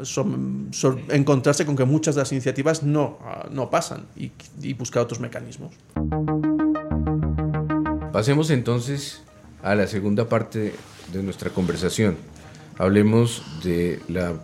encontrarse 1.08 1.64
con 1.64 1.76
que 1.76 1.84
muchas 1.84 2.14
de 2.14 2.20
las 2.20 2.32
iniciativas 2.32 2.82
no, 2.82 3.18
ah, 3.24 3.48
no 3.50 3.70
pasan 3.70 4.04
y, 4.16 4.32
y 4.60 4.74
buscar 4.74 5.02
otros 5.02 5.18
mecanismos. 5.18 5.72
Pasemos 8.12 8.50
entonces 8.50 9.22
a 9.62 9.74
la 9.74 9.86
segunda 9.86 10.28
parte 10.28 10.74
de 11.12 11.22
nuestra 11.22 11.48
conversación. 11.48 12.16
Hablemos 12.76 13.42
de 13.64 14.00
la 14.08 14.34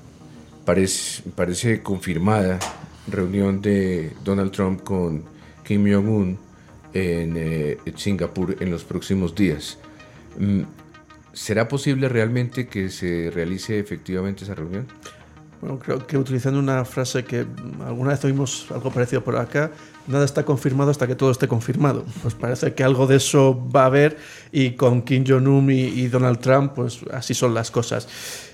parece, 0.64 1.82
confirmada 1.82 2.58
reunión 3.08 3.60
de 3.60 4.14
Donald 4.24 4.52
Trump 4.52 4.82
con 4.82 5.24
Kim 5.66 5.84
Jong-un 5.84 6.38
en 6.94 7.34
eh, 7.36 7.76
Singapur 7.94 8.56
en 8.60 8.70
los 8.70 8.84
próximos 8.84 9.34
días. 9.34 9.76
Mm, 10.38 10.62
¿Será 11.34 11.68
posible 11.68 12.08
realmente 12.08 12.68
que 12.68 12.88
se 12.88 13.30
realice 13.30 13.78
efectivamente 13.78 14.44
esa 14.44 14.54
reunión? 14.54 14.86
Bueno, 15.60 15.78
creo 15.78 16.06
que 16.06 16.16
utilizando 16.16 16.60
una 16.60 16.84
frase 16.84 17.24
que 17.24 17.44
alguna 17.84 18.10
vez 18.10 18.24
oímos 18.24 18.66
algo 18.70 18.90
parecido 18.92 19.24
por 19.24 19.36
acá, 19.36 19.72
nada 20.06 20.24
está 20.24 20.44
confirmado 20.44 20.90
hasta 20.90 21.06
que 21.06 21.16
todo 21.16 21.32
esté 21.32 21.48
confirmado. 21.48 22.04
Pues 22.22 22.34
parece 22.34 22.74
que 22.74 22.84
algo 22.84 23.06
de 23.08 23.16
eso 23.16 23.68
va 23.74 23.82
a 23.82 23.86
haber 23.86 24.18
y 24.52 24.72
con 24.72 25.02
Kim 25.02 25.24
Jong-un 25.26 25.70
y, 25.70 26.06
Donald 26.06 26.38
Trump, 26.38 26.72
pues 26.74 27.00
así 27.12 27.34
son 27.34 27.54
las 27.54 27.72
cosas. 27.72 28.08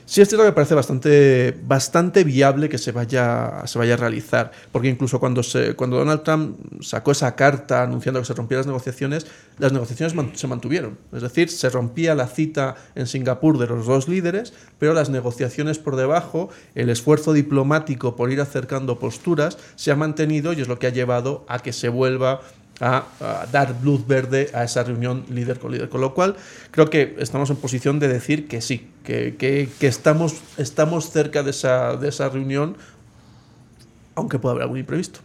Sí 0.07 0.21
es 0.21 0.29
cierto 0.29 0.45
que 0.45 0.53
parece 0.53 0.75
bastante, 0.75 1.59
bastante 1.65 2.25
viable 2.25 2.69
que 2.69 2.77
se 2.77 2.93
vaya, 2.93 3.63
se 3.65 3.79
vaya 3.79 3.95
a 3.95 3.97
realizar, 3.97 4.53
porque 4.71 4.89
incluso 4.89 5.19
cuando, 5.19 5.43
se, 5.43 5.75
cuando 5.75 5.97
Donald 5.97 6.23
Trump 6.23 6.59
sacó 6.83 7.13
esa 7.13 7.35
carta 7.35 7.83
anunciando 7.83 8.21
que 8.21 8.27
se 8.27 8.35
rompían 8.35 8.59
las 8.59 8.67
negociaciones, 8.67 9.27
las 9.59 9.73
negociaciones 9.73 10.15
se 10.35 10.47
mantuvieron. 10.47 10.99
Es 11.11 11.23
decir, 11.23 11.49
se 11.49 11.71
rompía 11.71 12.15
la 12.15 12.27
cita 12.27 12.75
en 12.95 13.07
Singapur 13.07 13.57
de 13.57 13.67
los 13.67 13.87
dos 13.87 14.07
líderes, 14.07 14.53
pero 14.79 14.93
las 14.93 15.09
negociaciones 15.09 15.79
por 15.79 15.97
debajo, 15.97 16.51
el 16.75 16.91
esfuerzo 16.91 17.33
diplomático 17.33 18.15
por 18.15 18.31
ir 18.31 18.43
acercando 18.43 18.99
posturas, 18.99 19.57
se 19.75 19.91
ha 19.91 19.97
mantenido 19.97 20.53
y 20.53 20.61
es 20.61 20.69
lo 20.69 20.79
que 20.79 20.87
ha 20.87 20.91
llevado 20.91 21.47
a 21.49 21.61
que 21.61 21.73
se 21.73 21.89
vuelva 21.89 22.43
a, 22.81 23.47
dar 23.53 23.77
luz 23.83 24.07
verde 24.07 24.51
a 24.55 24.65
esa 24.65 24.83
reunión 24.83 25.25
líder 25.31 25.59
con 25.59 25.73
líder. 25.73 25.89
Con 25.89 26.01
lo 26.01 26.15
cual, 26.15 26.37
creo 26.71 26.91
que 26.91 27.17
estamos 27.19 27.51
en 27.51 27.57
posición 27.57 27.99
de 27.99 28.09
decir 28.09 28.49
que 28.49 28.61
sí, 28.61 28.89
que, 29.05 29.37
que, 29.39 29.87
estamos, 29.87 30.41
estamos 30.57 31.11
cerca 31.11 31.43
de 31.43 31.51
esa, 31.51 31.97
de 31.97 32.09
esa 32.09 32.29
reunión, 32.29 32.77
aunque 34.15 34.39
pueda 34.39 34.53
haber 34.53 34.63
algún 34.65 34.79
imprevisto. 34.79 35.21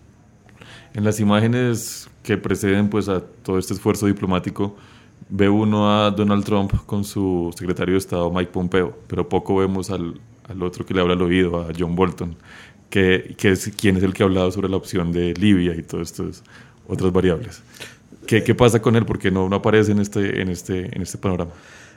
En 0.94 1.04
las 1.04 1.20
imágenes 1.20 2.10
que 2.24 2.38
preceden 2.38 2.90
pues, 2.90 3.10
a 3.10 3.22
todo 3.22 3.60
este 3.60 3.74
esfuerzo 3.74 4.06
diplomático, 4.06 4.76
ve 5.30 5.48
uno 5.50 5.92
a 5.92 6.12
Donald 6.12 6.44
Trump 6.44 6.74
con 6.86 7.04
su 7.04 7.54
secretario 7.58 7.94
de 7.94 8.00
Estado 8.00 8.32
Mike 8.32 8.52
Pompeo, 8.52 8.98
pero 9.08 9.28
poco 9.30 9.56
vemos 9.58 9.90
al, 9.92 10.20
al 10.48 10.64
otro 10.64 10.86
que 10.86 10.94
le 10.94 11.02
habla 11.02 11.14
al 11.14 11.22
oído, 11.22 11.62
a 11.62 11.68
John 11.78 11.96
Bolton, 11.96 12.36
que, 12.90 13.36
que 13.38 13.52
es 13.52 13.72
quien 13.80 13.98
es 13.98 14.04
el 14.04 14.14
que 14.14 14.24
ha 14.24 14.26
hablado 14.26 14.52
sobre 14.52 14.70
la 14.70 14.78
opción 14.78 15.12
de 15.12 15.34
Libia 15.36 15.76
y 15.76 15.84
todo 15.84 16.02
esto 16.02 16.28
otras 16.90 17.12
variables. 17.12 17.62
¿Qué, 18.26 18.44
¿Qué, 18.44 18.54
pasa 18.54 18.82
con 18.82 18.96
él? 18.96 19.06
Porque 19.06 19.32
no, 19.32 19.50
no 19.50 19.56
aparece 19.56 19.92
en 19.92 20.00
este, 20.00 20.42
en, 20.42 20.50
este, 20.50 20.94
en 20.96 21.02
este 21.02 21.18
panorama. 21.18 21.52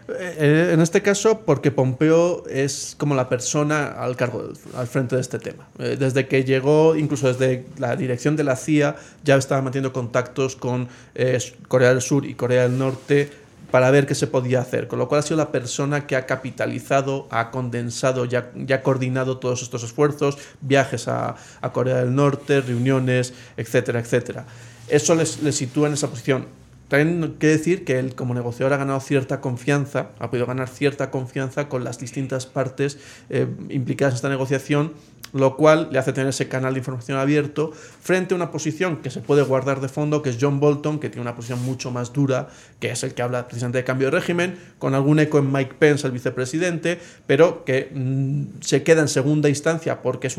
Eh, 0.09 0.71
en 0.73 0.81
este 0.81 1.01
caso, 1.01 1.41
porque 1.41 1.71
Pompeo 1.71 2.45
es 2.49 2.97
como 2.99 3.15
la 3.15 3.29
persona 3.29 3.87
al 3.87 4.17
cargo, 4.17 4.53
al 4.77 4.87
frente 4.87 5.15
de 5.15 5.21
este 5.21 5.39
tema. 5.39 5.69
Eh, 5.79 5.97
desde 5.99 6.27
que 6.27 6.45
llegó, 6.45 6.97
incluso 6.97 7.33
desde 7.33 7.67
la 7.79 7.97
dirección 7.97 8.37
de 8.37 8.45
la 8.45 8.57
CIA, 8.57 8.97
ya 9.25 9.37
estaba 9.37 9.63
manteniendo 9.63 9.93
contactos 9.93 10.57
con 10.57 10.89
eh, 11.15 11.39
Corea 11.69 11.91
del 11.91 12.01
Sur 12.01 12.27
y 12.27 12.35
Corea 12.35 12.63
del 12.63 12.79
Norte 12.79 13.31
para 13.71 13.91
ver 13.91 14.07
qué 14.07 14.15
se 14.15 14.27
podía 14.27 14.61
hacer. 14.61 14.89
Con 14.89 14.99
lo 14.99 15.09
cual 15.09 15.21
ha 15.21 15.23
sido 15.23 15.37
la 15.37 15.53
persona 15.53 16.07
que 16.07 16.17
ha 16.17 16.27
capitalizado, 16.27 17.29
ha 17.31 17.51
condensado, 17.51 18.25
ya, 18.25 18.51
ya 18.55 18.83
coordinado 18.83 19.39
todos 19.39 19.63
estos 19.63 19.85
esfuerzos, 19.85 20.37
viajes 20.61 21.09
a, 21.09 21.37
a 21.61 21.73
Corea 21.73 21.97
del 21.97 22.15
Norte, 22.15 22.61
reuniones, 22.61 23.33
etcétera, 23.57 24.01
etcétera 24.01 24.45
eso 24.89 25.15
le 25.15 25.53
sitúa 25.53 25.89
en 25.89 25.95
esa 25.95 26.09
posición. 26.09 26.47
También 26.93 27.37
que 27.39 27.47
decir 27.47 27.87
que 27.87 27.99
él 27.99 28.15
como 28.15 28.35
negociador 28.35 28.75
ha 28.75 28.77
ganado 28.77 29.01
cierta 29.01 29.41
confianza, 29.41 30.11
ha 30.19 30.29
podido 30.29 30.45
ganar 30.45 30.69
cierta 30.69 31.11
confianza 31.11 31.71
con 31.71 31.85
las 31.85 31.99
distintas 31.99 32.45
partes 32.45 32.99
eh, 33.31 33.47
implicadas 33.71 34.13
en 34.13 34.17
esta 34.17 34.29
negociación, 34.29 34.93
lo 35.33 35.57
cual 35.57 35.89
le 35.91 35.99
hace 35.99 36.13
tener 36.13 36.29
ese 36.29 36.49
canal 36.49 36.75
de 36.75 36.81
información 36.81 37.19
abierto 37.19 37.73
frente 37.73 38.35
a 38.35 38.37
una 38.37 38.51
posición 38.51 38.99
que 38.99 39.11
se 39.11 39.21
puede 39.21 39.43
guardar 39.43 39.81
de 39.81 39.89
fondo, 39.89 40.23
que 40.23 40.31
es 40.31 40.39
John 40.41 40.61
Bolton, 40.61 40.99
que 40.99 41.09
tiene 41.09 41.23
una 41.23 41.35
posición 41.35 41.63
mucho 41.65 41.91
más 41.91 42.13
dura, 42.13 42.49
que 42.81 42.91
es 42.91 43.03
el 43.03 43.15
que 43.15 43.23
habla 43.23 43.47
precisamente 43.47 43.79
de 43.79 43.85
cambio 43.85 44.09
de 44.09 44.19
régimen, 44.19 44.59
con 44.79 44.95
algún 44.95 45.19
eco 45.19 45.39
en 45.39 45.51
Mike 45.51 45.75
Pence, 45.79 46.07
el 46.07 46.13
vicepresidente, 46.13 46.99
pero 47.27 47.65
que 47.65 47.91
mm, 47.95 48.61
se 48.61 48.83
queda 48.83 49.01
en 49.01 49.09
segunda 49.09 49.49
instancia 49.49 50.03
porque 50.03 50.27
es 50.27 50.37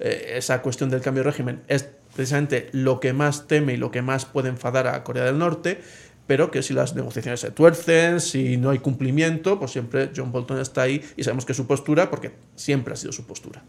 eh, 0.00 0.34
esa 0.36 0.62
cuestión 0.62 0.90
del 0.90 1.00
cambio 1.00 1.22
de 1.22 1.30
régimen 1.30 1.60
es 1.68 1.88
precisamente 2.14 2.68
lo 2.72 3.00
que 3.00 3.12
más 3.12 3.46
teme 3.46 3.74
y 3.74 3.76
lo 3.76 3.90
que 3.90 4.02
más 4.02 4.24
puede 4.24 4.48
enfadar 4.48 4.86
a 4.86 5.02
Corea 5.02 5.24
del 5.24 5.38
Norte, 5.38 5.80
pero 6.26 6.50
que 6.50 6.62
si 6.62 6.72
las 6.72 6.94
negociaciones 6.94 7.40
se 7.40 7.50
tuercen, 7.50 8.20
si 8.20 8.56
no 8.56 8.70
hay 8.70 8.78
cumplimiento, 8.78 9.58
pues 9.58 9.72
siempre 9.72 10.10
John 10.14 10.32
Bolton 10.32 10.60
está 10.60 10.82
ahí 10.82 11.02
y 11.16 11.24
sabemos 11.24 11.44
que 11.44 11.52
es 11.52 11.56
su 11.56 11.66
postura, 11.66 12.10
porque 12.10 12.32
siempre 12.54 12.94
ha 12.94 12.96
sido 12.96 13.12
su 13.12 13.26
postura. 13.26 13.62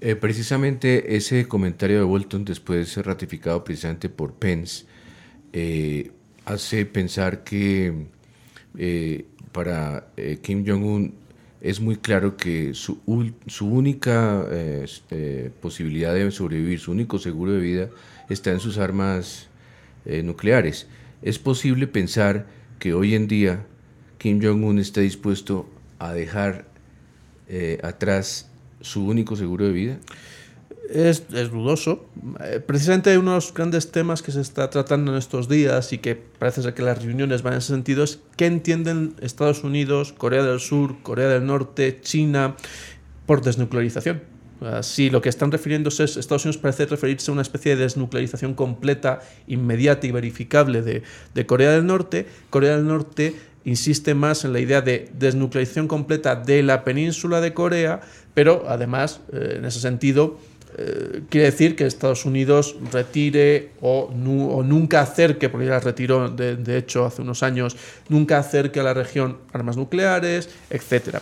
Eh, 0.00 0.14
precisamente 0.14 1.16
ese 1.16 1.48
comentario 1.48 1.98
de 1.98 2.04
Bolton, 2.04 2.44
después 2.44 2.78
de 2.80 2.86
ser 2.86 3.06
ratificado 3.06 3.64
precisamente 3.64 4.08
por 4.08 4.34
Pence, 4.34 4.84
eh, 5.52 6.10
hace 6.44 6.84
pensar 6.84 7.44
que 7.44 8.06
eh, 8.76 9.24
para 9.52 10.08
Kim 10.42 10.64
Jong-un 10.66 11.14
es 11.62 11.80
muy 11.80 11.96
claro 11.96 12.36
que 12.36 12.74
su, 12.74 13.00
su 13.46 13.66
única 13.66 14.46
posibilidad 15.62 16.14
de 16.14 16.30
sobrevivir, 16.30 16.78
su 16.78 16.92
único 16.92 17.18
seguro 17.18 17.52
de 17.52 17.60
vida, 17.60 17.88
está 18.28 18.52
en 18.52 18.60
sus 18.60 18.76
armas 18.76 19.48
nucleares. 20.04 20.86
¿Es 21.22 21.38
posible 21.38 21.86
pensar 21.86 22.46
que 22.78 22.92
hoy 22.92 23.14
en 23.14 23.26
día 23.26 23.64
Kim 24.18 24.40
Jong-un 24.42 24.78
esté 24.78 25.00
dispuesto 25.00 25.68
a 25.98 26.12
dejar 26.12 26.66
atrás 27.82 28.50
su 28.80 29.06
único 29.06 29.36
seguro 29.36 29.66
de 29.66 29.72
vida? 29.72 29.98
es, 30.90 31.26
dudoso. 31.50 32.06
Eh, 32.40 32.60
precisamente 32.64 33.16
uno 33.18 33.32
de 33.32 33.36
los 33.36 33.52
grandes 33.52 33.90
temas 33.90 34.22
que 34.22 34.32
se 34.32 34.40
está 34.40 34.70
tratando 34.70 35.12
en 35.12 35.18
estos 35.18 35.48
días 35.48 35.92
y 35.92 35.98
que 35.98 36.16
parece 36.16 36.62
ser 36.62 36.74
que 36.74 36.82
las 36.82 37.02
reuniones 37.02 37.42
van 37.42 37.54
en 37.54 37.58
ese 37.58 37.68
sentido 37.68 38.04
es 38.04 38.20
qué 38.36 38.46
entienden 38.46 39.14
Estados 39.20 39.64
Unidos, 39.64 40.12
Corea 40.12 40.42
del 40.42 40.60
Sur, 40.60 41.02
Corea 41.02 41.28
del 41.28 41.46
Norte, 41.46 42.00
China 42.00 42.56
por 43.26 43.42
desnuclearización. 43.42 44.22
Si 44.80 45.10
lo 45.10 45.20
que 45.20 45.28
están 45.28 45.52
refiriéndose 45.52 46.04
es, 46.04 46.16
Estados 46.16 46.46
Unidos 46.46 46.62
parece 46.62 46.86
referirse 46.86 47.30
a 47.30 47.34
una 47.34 47.42
especie 47.42 47.76
de 47.76 47.82
desnuclearización 47.82 48.54
completa, 48.54 49.20
inmediata 49.46 50.06
y 50.06 50.12
verificable 50.12 50.80
de, 50.80 51.02
de 51.34 51.46
Corea 51.46 51.72
del 51.72 51.84
Norte, 51.84 52.26
Corea 52.48 52.76
del 52.76 52.86
Norte 52.86 53.34
insiste 53.66 54.14
más 54.14 54.44
en 54.44 54.52
la 54.52 54.60
idea 54.60 54.80
de 54.80 55.10
desnuclearización 55.18 55.88
completa 55.88 56.36
de 56.36 56.62
la 56.62 56.84
península 56.84 57.40
de 57.40 57.52
Corea, 57.52 58.00
pero 58.32 58.64
además, 58.68 59.20
eh, 59.32 59.56
en 59.58 59.64
ese 59.64 59.80
sentido, 59.80 60.38
eh, 60.78 61.22
quiere 61.28 61.46
decir 61.46 61.74
que 61.74 61.84
Estados 61.84 62.24
Unidos 62.24 62.76
retire 62.92 63.70
o, 63.80 64.10
nunca 64.14 65.00
acerque, 65.00 65.48
porque 65.48 65.66
ya 65.66 65.80
retiró 65.80 66.28
de, 66.28 66.78
hecho 66.78 67.04
hace 67.04 67.22
unos 67.22 67.42
años, 67.42 67.76
nunca 68.08 68.38
acerque 68.38 68.78
a 68.80 68.84
la 68.84 68.94
región 68.94 69.38
armas 69.52 69.76
nucleares, 69.76 70.48
etc. 70.70 71.16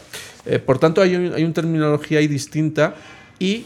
Eh, 0.44 0.58
por 0.58 0.78
tanto, 0.78 1.00
hay, 1.00 1.14
hay 1.14 1.44
una 1.44 1.54
terminología 1.54 2.18
ahí 2.18 2.28
distinta 2.28 2.94
y 3.38 3.64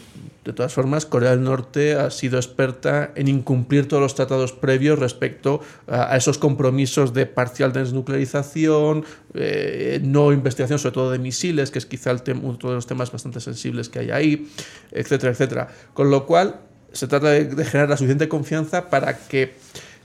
de 0.49 0.53
todas 0.53 0.73
formas, 0.73 1.05
Corea 1.05 1.31
del 1.31 1.43
Norte 1.43 1.93
ha 1.93 2.09
sido 2.09 2.37
experta 2.39 3.11
en 3.15 3.27
incumplir 3.27 3.87
todos 3.87 4.01
los 4.01 4.15
tratados 4.15 4.51
previos 4.51 4.97
respecto 4.97 5.61
a, 5.85 6.17
esos 6.17 6.39
compromisos 6.39 7.13
de 7.13 7.27
parcial 7.27 7.71
desnuclearización, 7.71 9.05
eh, 9.35 9.99
no 10.01 10.31
investigación 10.31 10.79
sobre 10.79 10.93
todo 10.93 11.11
de 11.11 11.19
misiles, 11.19 11.69
que 11.69 11.77
es 11.77 11.85
quizá 11.85 12.09
el 12.09 12.21
uno 12.41 12.57
de 12.57 12.73
los 12.73 12.87
temas 12.87 13.11
bastante 13.11 13.41
sensibles 13.41 13.89
que 13.89 13.99
hay 13.99 14.11
ahí, 14.11 14.47
etcétera, 14.91 15.33
etcétera. 15.33 15.67
Con 15.93 16.09
lo 16.09 16.25
cual, 16.25 16.61
se 16.93 17.07
trata 17.07 17.29
de, 17.29 17.65
generar 17.65 17.89
la 17.89 17.97
suficiente 17.97 18.27
confianza 18.27 18.89
para 18.89 19.17
que 19.17 19.53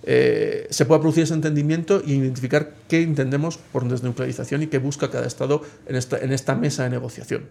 eh, 0.02 0.66
se 0.68 0.84
pueda 0.84 1.00
producir 1.00 1.22
ese 1.22 1.32
entendimiento 1.32 2.02
y 2.04 2.14
identificar 2.14 2.74
qué 2.88 3.00
entendemos 3.00 3.56
por 3.56 3.88
desnuclearización 3.88 4.62
y 4.62 4.66
qué 4.66 4.76
busca 4.76 5.10
cada 5.10 5.26
Estado 5.26 5.62
en 5.86 5.96
esta, 5.96 6.18
en 6.18 6.32
esta 6.32 6.54
mesa 6.54 6.82
de 6.82 6.90
negociación. 6.90 7.44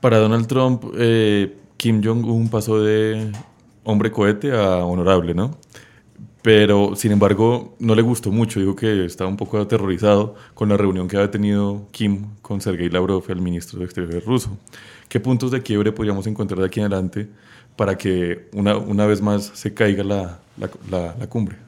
Para 0.00 0.18
Donald 0.18 0.46
Trump, 0.46 0.84
eh, 0.96 1.56
Kim 1.76 2.02
Jong-un 2.02 2.48
pasó 2.48 2.82
de 2.82 3.30
hombre 3.84 4.10
cohete 4.10 4.52
a 4.52 4.84
honorable, 4.84 5.34
¿no? 5.34 5.58
Pero, 6.42 6.96
sin 6.96 7.12
embargo, 7.12 7.74
no 7.78 7.94
le 7.94 8.00
gustó 8.00 8.32
mucho. 8.32 8.60
Dijo 8.60 8.74
que 8.74 9.04
estaba 9.04 9.28
un 9.28 9.36
poco 9.36 9.58
aterrorizado 9.58 10.34
con 10.54 10.70
la 10.70 10.78
reunión 10.78 11.06
que 11.06 11.16
había 11.16 11.30
tenido 11.30 11.86
Kim 11.90 12.24
con 12.40 12.62
Sergei 12.62 12.88
Lavrov, 12.88 13.24
el 13.28 13.42
ministro 13.42 13.78
de 13.78 13.84
Exteriores 13.84 14.24
ruso. 14.24 14.56
¿Qué 15.08 15.20
puntos 15.20 15.50
de 15.50 15.62
quiebre 15.62 15.92
podríamos 15.92 16.26
encontrar 16.26 16.60
de 16.60 16.66
aquí 16.66 16.80
en 16.80 16.86
adelante 16.86 17.28
para 17.76 17.98
que 17.98 18.48
una, 18.54 18.78
una 18.78 19.06
vez 19.06 19.20
más 19.20 19.50
se 19.54 19.74
caiga 19.74 20.02
la, 20.02 20.38
la, 20.90 21.14
la 21.18 21.26
cumbre? 21.28 21.58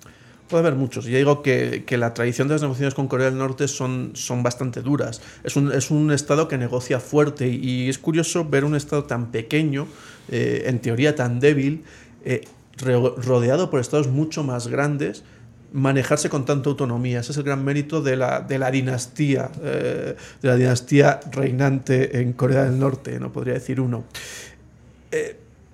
Puede 0.53 0.67
haber 0.67 0.79
muchos. 0.79 1.07
Ya 1.07 1.17
digo 1.17 1.41
que, 1.41 1.85
que, 1.87 1.97
la 1.97 2.13
tradición 2.13 2.47
de 2.47 2.53
las 2.53 2.61
negociaciones 2.61 2.93
con 2.93 3.09
Corea 3.09 3.31
del 3.31 3.39
Norte 3.39 3.69
son, 3.69 4.11
son 4.13 4.43
bastante 4.43 4.83
duras. 4.83 5.23
Es 5.45 5.57
un, 5.57 5.73
es 5.73 5.91
un 5.91 6.13
Estado 6.13 6.47
que 6.47 6.59
negocia 6.59 7.01
fuerte 7.01 7.49
y 7.49 7.89
es 7.89 7.97
curioso 7.97 8.45
ver 8.45 8.67
un 8.67 8.77
Estado 8.77 9.05
tan 9.05 9.31
pequeño, 9.31 9.87
eh, 10.29 10.65
en 10.67 10.81
teoría 10.81 11.15
tan 11.17 11.41
débil, 11.41 11.85
eh, 12.27 12.43
rodeado 12.77 13.71
por 13.71 13.81
Estados 13.81 14.09
mucho 14.09 14.45
más 14.45 14.69
grandes, 14.69 15.25
manejarse 15.73 16.29
con 16.29 16.45
tanta 16.45 16.69
autonomía. 16.69 17.21
Ese 17.21 17.33
es 17.33 17.39
el 17.39 17.45
gran 17.45 17.65
mérito 17.65 18.03
de 18.03 18.19
la, 18.19 18.41
de 18.41 18.59
la 18.59 18.71
dinastía, 18.71 19.51
eh, 19.63 20.17
de 20.43 20.49
la 20.49 20.57
dinastía 20.57 21.19
reinante 21.31 22.21
en 22.21 22.35
Corea 22.35 22.65
del 22.65 22.79
Norte, 22.79 23.19
no 23.19 23.33
podría 23.33 23.55
decir 23.55 23.81
uno. 23.81 24.05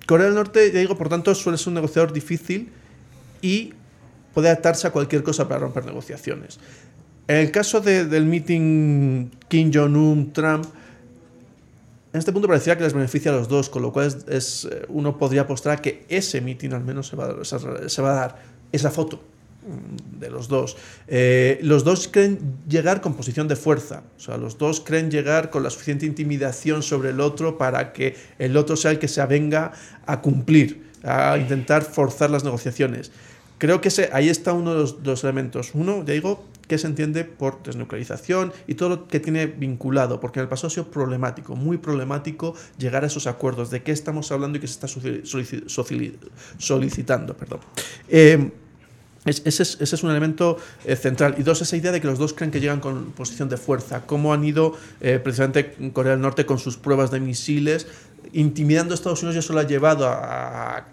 Corea 0.07 0.27
del 0.27 0.35
Norte, 0.35 0.71
ya 0.71 0.79
digo, 0.79 0.97
por 0.97 1.09
tanto, 1.09 1.35
suele 1.35 1.57
ser 1.57 1.67
un 1.67 1.73
negociador 1.73 2.13
difícil 2.13 2.71
y 3.41 3.73
puede 4.33 4.49
atarse 4.49 4.87
a 4.87 4.91
cualquier 4.91 5.23
cosa 5.23 5.47
para 5.47 5.61
romper 5.61 5.85
negociaciones. 5.85 6.59
En 7.27 7.35
el 7.37 7.51
caso 7.51 7.79
del 7.79 8.25
meeting 8.25 9.29
Kim 9.47 9.71
Jong-un-Trump, 9.73 10.65
en 12.11 12.17
este 12.17 12.31
punto 12.31 12.47
parecía 12.47 12.75
que 12.75 12.83
les 12.83 12.93
beneficia 12.93 13.31
a 13.31 13.35
los 13.35 13.47
dos, 13.47 13.69
con 13.69 13.83
lo 13.83 13.93
cual 13.93 14.07
es, 14.29 14.65
eh, 14.65 14.85
uno 14.89 15.15
podría 15.15 15.41
apostar 15.41 15.79
que 15.79 16.05
ese 16.09 16.41
meeting 16.41 16.71
al 16.71 16.83
menos 16.83 17.07
se 17.07 17.15
va, 17.15 17.43
se 17.43 18.01
va 18.01 18.11
a 18.11 18.15
dar 18.15 18.35
esa 18.71 18.89
foto 18.89 19.21
mm, 19.61 20.19
de 20.19 20.31
los 20.31 20.47
dos. 20.47 20.75
Eh, 21.07 21.59
los 21.61 21.83
dos 21.83 22.07
creen 22.07 22.39
llegar 22.67 22.99
con 23.01 23.13
posición 23.13 23.47
de 23.47 23.55
fuerza, 23.55 24.01
o 24.17 24.19
sea, 24.19 24.37
los 24.37 24.57
dos 24.57 24.81
creen 24.81 25.11
llegar 25.11 25.51
con 25.51 25.61
la 25.61 25.69
suficiente 25.69 26.07
intimidación 26.07 26.81
sobre 26.81 27.11
el 27.11 27.19
otro 27.19 27.59
para 27.59 27.93
que 27.93 28.15
el 28.39 28.57
otro 28.57 28.75
sea 28.75 28.89
el 28.89 28.97
que 28.97 29.07
se 29.07 29.21
avenga 29.21 29.73
a 30.07 30.19
cumplir, 30.19 30.89
a 31.03 31.37
intentar 31.37 31.83
forzar 31.83 32.31
las 32.31 32.43
negociaciones. 32.43 33.11
Creo 33.59 33.81
que 33.81 33.89
ese, 33.89 34.09
ahí 34.13 34.29
está 34.29 34.53
uno 34.53 34.73
de 34.73 34.93
los 35.03 35.23
elementos. 35.23 35.71
Uno, 35.75 36.03
ya 36.05 36.13
digo, 36.13 36.43
que 36.67 36.77
se 36.77 36.87
entiende 36.87 37.25
por 37.25 37.61
desnuclearización 37.63 38.53
y 38.67 38.75
todo 38.75 38.89
lo 38.89 39.07
que 39.07 39.19
tiene 39.19 39.47
vinculado, 39.47 40.19
porque 40.19 40.39
en 40.39 40.43
el 40.43 40.49
pasado 40.49 40.67
ha 40.67 40.71
sido 40.71 40.89
problemático, 40.89 41.55
muy 41.55 41.77
problemático 41.77 42.55
llegar 42.77 43.03
a 43.03 43.07
esos 43.07 43.27
acuerdos, 43.27 43.69
de 43.71 43.83
qué 43.83 43.91
estamos 43.91 44.31
hablando 44.31 44.57
y 44.57 44.61
qué 44.61 44.67
se 44.67 44.73
está 44.73 44.87
solicitando. 46.57 47.35
Perdón. 47.35 47.59
Eh, 48.07 48.51
ese, 49.25 49.63
es, 49.63 50.03
un 50.03 50.11
elemento 50.11 50.57
eh, 50.85 50.95
central. 50.95 51.35
Y 51.37 51.43
dos, 51.43 51.61
esa 51.61 51.75
idea 51.75 51.91
de 51.91 51.99
que 51.99 52.07
los 52.07 52.17
dos 52.17 52.33
creen 52.33 52.51
que 52.51 52.61
llegan 52.61 52.79
con 52.79 53.11
posición 53.11 53.49
de 53.49 53.57
fuerza. 53.57 54.05
Cómo 54.05 54.33
han 54.33 54.43
ido 54.45 54.77
eh, 55.01 55.19
precisamente 55.21 55.75
Corea 55.91 56.13
del 56.13 56.21
Norte 56.21 56.45
con 56.45 56.57
sus 56.57 56.77
pruebas 56.77 57.11
de 57.11 57.19
misiles 57.19 57.87
intimidando 58.33 58.93
a 58.93 58.95
Estados 58.95 59.21
Unidos 59.23 59.35
y 59.35 59.39
eso 59.39 59.53
lo 59.53 59.59
ha 59.59 59.63
llevado 59.63 60.07
a, 60.07 60.85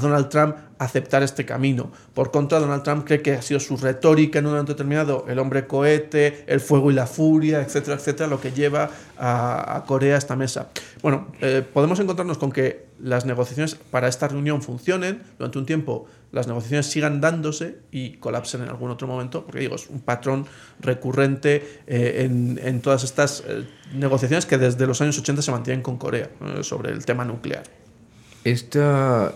Donald 0.00 0.28
Trump 0.28 0.56
a 0.78 0.84
aceptar 0.84 1.22
este 1.22 1.44
camino. 1.44 1.90
Por 2.14 2.30
contra, 2.30 2.58
Donald 2.58 2.82
Trump 2.82 3.04
cree 3.06 3.22
que 3.22 3.32
ha 3.32 3.42
sido 3.42 3.60
su 3.60 3.76
retórica 3.76 4.38
en 4.38 4.46
un 4.46 4.52
momento 4.52 4.72
determinado, 4.72 5.24
el 5.28 5.38
hombre 5.38 5.66
cohete, 5.66 6.44
el 6.46 6.60
fuego 6.60 6.90
y 6.90 6.94
la 6.94 7.06
furia, 7.06 7.60
etcétera, 7.60 7.96
etcétera, 7.96 8.28
lo 8.28 8.40
que 8.40 8.52
lleva 8.52 8.90
a, 9.18 9.84
Corea 9.86 10.16
a 10.16 10.18
esta 10.18 10.36
mesa. 10.36 10.68
Bueno, 11.02 11.28
eh, 11.40 11.62
podemos 11.72 11.98
encontrarnos 12.00 12.38
con 12.38 12.52
que 12.52 12.86
las 13.02 13.26
negociaciones 13.26 13.74
para 13.74 14.08
esta 14.08 14.28
reunión 14.28 14.62
funcionen 14.62 15.22
durante 15.38 15.58
un 15.58 15.66
tiempo, 15.66 16.06
las 16.32 16.46
negociaciones 16.46 16.86
sigan 16.86 17.20
dándose 17.20 17.76
y 17.90 18.14
colapsen 18.14 18.62
en 18.62 18.68
algún 18.68 18.90
otro 18.90 19.06
momento, 19.06 19.44
porque 19.44 19.60
digo, 19.60 19.76
es 19.76 19.88
un 19.88 20.00
patrón 20.00 20.46
recurrente 20.80 21.80
eh, 21.86 22.28
en, 22.28 22.80
todas 22.80 23.04
estas 23.04 23.44
eh, 23.46 23.64
negociaciones 23.94 24.46
que 24.46 24.58
desde 24.58 24.86
los 24.86 25.00
años 25.00 25.18
80 25.18 25.42
se 25.42 25.50
mantienen 25.50 25.82
con 25.82 25.98
Corea 25.98 26.30
sobre 26.62 26.90
el 26.90 27.04
tema 27.04 27.24
nuclear. 27.24 27.64
Esta 28.44 29.34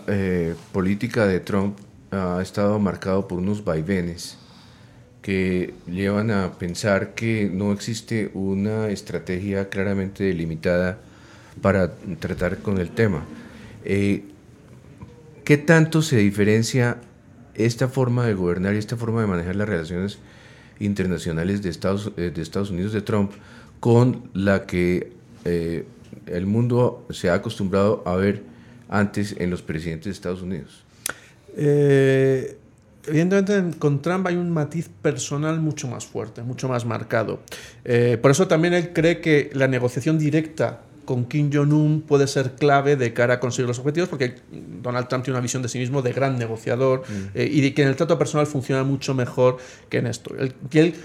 política 0.73 1.25
de 1.25 1.39
Trump 1.39 1.77
ha 2.11 2.41
estado 2.41 2.77
marcado 2.79 3.27
por 3.27 3.39
unos 3.39 3.63
vaivenes 3.63 4.37
que 5.27 5.73
llevan 5.87 6.31
a 6.31 6.53
pensar 6.53 7.13
que 7.13 7.49
no 7.51 7.73
existe 7.73 8.31
una 8.33 8.87
estrategia 8.87 9.67
claramente 9.67 10.23
delimitada 10.23 10.99
para 11.61 11.91
tratar 12.19 12.59
con 12.59 12.77
el 12.77 12.91
tema. 12.91 13.25
Eh, 13.83 14.23
¿Qué 15.47 15.57
tanto 15.57 16.01
se 16.01 16.17
diferencia 16.17 16.97
esta 17.55 17.87
forma 17.87 18.25
de 18.25 18.33
gobernar 18.33 18.75
y 18.75 18.79
esta 18.79 18.97
forma 18.97 19.21
de 19.21 19.27
manejar 19.27 19.55
las 19.55 19.69
relaciones 19.69 20.17
internacionales 20.77 21.61
de 21.61 21.69
Estados, 21.69 22.11
eh, 22.17 22.33
Unidos 22.69 22.91
de 22.91 23.01
Trump 23.01 23.31
con 23.79 24.29
la 24.33 24.65
que 24.65 25.13
eh, 25.45 25.85
el 26.25 26.47
mundo 26.47 27.07
se 27.11 27.29
ha 27.29 27.35
acostumbrado 27.35 28.03
a 28.05 28.17
ver 28.17 28.43
antes 28.89 29.37
en 29.39 29.49
los 29.49 29.61
presidentes 29.61 30.07
de 30.07 30.11
Estados 30.11 30.41
Unidos? 30.41 30.83
evidentemente 31.55 33.79
con 33.79 34.01
Trump 34.01 34.27
hay 34.27 34.35
un 34.35 34.49
matiz 34.49 34.89
personal 35.01 35.61
mucho 35.61 35.87
más 35.87 36.05
fuerte, 36.05 36.43
mucho 36.43 36.67
más 36.67 36.83
marcado. 36.83 37.39
por 38.21 38.31
eso 38.31 38.49
también 38.49 38.73
él 38.73 38.91
cree 38.91 39.21
que 39.21 39.49
la 39.53 39.69
negociación 39.69 40.19
directa 40.19 40.81
con 41.07 41.25
Kim 41.25 41.49
Jong-un 41.51 42.01
puede 42.01 42.27
ser 42.27 42.55
clave 42.55 42.97
de 42.97 43.13
cara 43.13 43.35
a 43.35 43.39
conseguir 43.39 43.67
los 43.67 43.79
objetivos, 43.79 44.09
porque 44.09 44.35
Donald 44.51 45.07
Trump 45.07 45.23
tiene 45.23 45.37
una 45.37 45.41
visión 45.41 45.63
de 45.63 45.69
sí 45.69 45.79
mismo 45.79 46.01
de 46.01 46.11
gran 46.11 46.37
negociador 46.37 47.03
mm. 47.07 47.27
eh, 47.33 47.49
y 47.51 47.61
de 47.61 47.73
que 47.73 47.81
en 47.81 47.87
el 47.87 47.95
trato 47.95 48.19
personal 48.19 48.45
funciona 48.45 48.83
mucho 48.83 49.15
mejor 49.15 49.57
que 49.89 49.99
en 49.99 50.07
esto. 50.07 50.35
Él, 50.37 50.53
él 50.73 50.95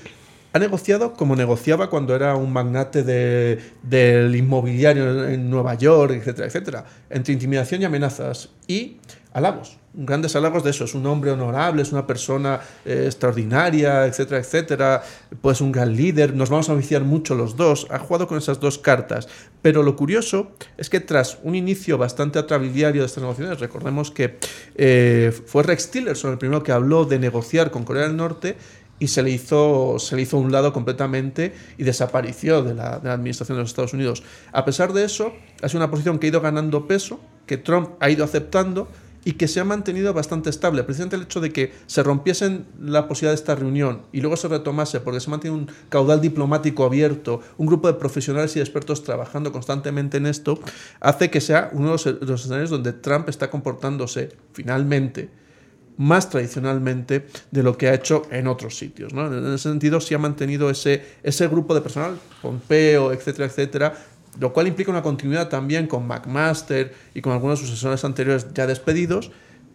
ha 0.53 0.59
negociado 0.59 1.15
como 1.15 1.37
negociaba 1.37 1.89
cuando 1.89 2.17
era 2.17 2.35
un 2.35 2.53
magnate 2.53 3.05
del 3.05 4.35
inmobiliario 4.35 5.29
en 5.29 5.49
Nueva 5.49 5.75
York, 5.75 6.13
etcétera, 6.13 6.49
etcétera, 6.49 6.85
entre 7.09 7.33
intimidación 7.33 7.81
y 7.81 7.85
amenazas 7.85 8.51
y 8.67 8.99
halagos 9.33 9.79
grandes 9.95 10.35
halagos 10.37 10.65
de 10.65 10.71
eso. 10.71 10.85
Es 10.85 10.95
un 10.95 11.07
hombre 11.07 11.31
honorable, 11.31 11.83
es 11.83 11.93
una 11.93 12.07
persona 12.07 12.61
eh, 12.85 13.05
extraordinaria, 13.07 14.07
etcétera, 14.07 14.41
etcétera. 14.41 15.03
Pues 15.41 15.61
un 15.61 15.73
gran 15.73 15.95
líder. 15.97 16.35
Nos 16.35 16.51
vamos 16.51 16.69
a 16.69 16.75
viciar 16.75 17.03
mucho 17.03 17.35
los 17.35 17.57
dos. 17.57 17.87
Ha 17.91 17.99
jugado 17.99 18.27
con 18.27 18.39
esas 18.39 18.61
dos 18.61 18.79
cartas. 18.79 19.29
Pero 19.61 19.83
lo 19.83 19.97
curioso 19.97 20.53
es 20.77 20.91
que 20.91 21.01
tras 21.01 21.39
un 21.43 21.55
inicio 21.55 21.99
bastante 21.99 22.39
atrabiliario 22.39 23.03
de 23.03 23.07
estas 23.07 23.23
negociaciones, 23.23 23.61
recordemos 23.61 24.11
que 24.11 24.39
eh, 24.75 25.33
fue 25.47 25.63
Rex 25.63 25.91
Tillerson 25.91 26.33
el 26.33 26.39
primero 26.39 26.63
que 26.63 26.73
habló 26.73 27.05
de 27.05 27.19
negociar 27.19 27.71
con 27.71 27.85
Corea 27.85 28.05
del 28.05 28.17
Norte 28.17 28.57
y 28.99 29.09
se 29.09 29.23
le 29.23 29.31
hizo, 29.31 29.99
se 29.99 30.15
le 30.15 30.23
hizo 30.23 30.39
un 30.39 30.53
lado 30.53 30.73
completamente 30.73 31.53
y 31.77 31.83
desapareció 31.83 32.63
de 32.63 32.75
la, 32.75 32.99
de 32.99 33.09
la 33.09 33.15
administración 33.15 33.57
de 33.59 33.63
los 33.63 33.71
Estados 33.71 33.95
Unidos. 33.95 34.23
A 34.53 34.65
pesar 34.65 34.93
de 34.93 35.05
eso, 35.05 35.33
ha 35.61 35.69
sido 35.69 35.81
una 35.81 35.91
posición 35.91 36.19
que 36.21 36.27
ha 36.27 36.31
ido 36.31 36.41
ganando 36.41 36.87
peso 36.87 37.19
que 37.47 37.57
Trump 37.57 37.91
ha 38.01 38.11
ido 38.11 38.25
aceptando 38.25 38.89
y 39.25 39.33
que 39.35 39.49
se 39.49 39.61
ha 39.61 39.65
mantenido 39.65 40.13
bastante 40.13 40.51
estable. 40.51 40.83
Precisamente 40.85 41.17
el 41.17 41.23
hecho 41.23 41.41
de 41.41 41.53
que 41.53 41.73
se 41.87 42.03
rompiesen 42.03 42.67
la 42.81 43.09
posibilidad 43.09 43.33
de 43.33 43.37
esta 43.37 43.55
reunión 43.55 44.03
y 44.13 44.21
luego 44.21 44.37
se 44.37 44.49
retomase 44.49 45.01
porque 45.01 45.21
se 45.21 45.31
mantiene 45.31 45.57
un 45.57 45.69
caudal 45.89 46.21
diplomático 46.21 46.85
abierto, 46.85 47.41
un 47.57 47.67
grupo 47.67 47.89
de 47.89 47.95
profesionales 47.95 48.57
y 48.57 48.61
expertos 48.61 49.05
trabajando 49.05 49.53
constantemente 49.53 50.17
en 50.17 50.27
esto, 50.27 50.59
hace 51.01 51.31
que 51.31 51.41
sea 51.41 51.71
uno 51.73 51.97
de 51.97 52.19
los 52.21 52.41
escenarios 52.41 52.71
donde 52.71 52.93
Trump 52.93 53.29
está 53.29 53.51
comportándose 53.51 54.31
finalmente 54.53 55.43
más 55.97 56.31
tradicionalmente 56.31 57.27
de 57.51 57.63
lo 57.63 57.77
que 57.77 57.89
ha 57.89 57.95
hecho 57.95 58.23
en 58.31 58.47
otros 58.47 58.77
sitios. 58.77 59.13
¿no? 59.13 59.27
En 59.27 59.47
ese 59.55 59.69
sentido, 59.71 60.01
sí 60.01 60.15
ha 60.15 60.19
mantenido 60.19 60.71
ese, 60.71 61.03
ese 61.23 61.47
grupo 61.49 61.75
de 61.75 61.81
personal, 61.81 62.19
Pompeo, 62.41 63.13
etcétera, 63.13 63.47
etcétera, 63.47 63.95
lo 64.39 64.53
cual 64.53 64.67
implica 64.69 64.91
una 64.91 65.03
continuidad 65.03 65.49
también 65.49 65.87
con 65.87 66.07
McMaster 66.07 66.95
y 67.15 67.21
con 67.21 67.33
algunos 67.33 67.61
de 67.61 67.67
sus 67.67 67.75
asesores 67.75 68.05
anteriores 68.05 68.47
ya 68.55 68.67
despedidos 68.67 69.31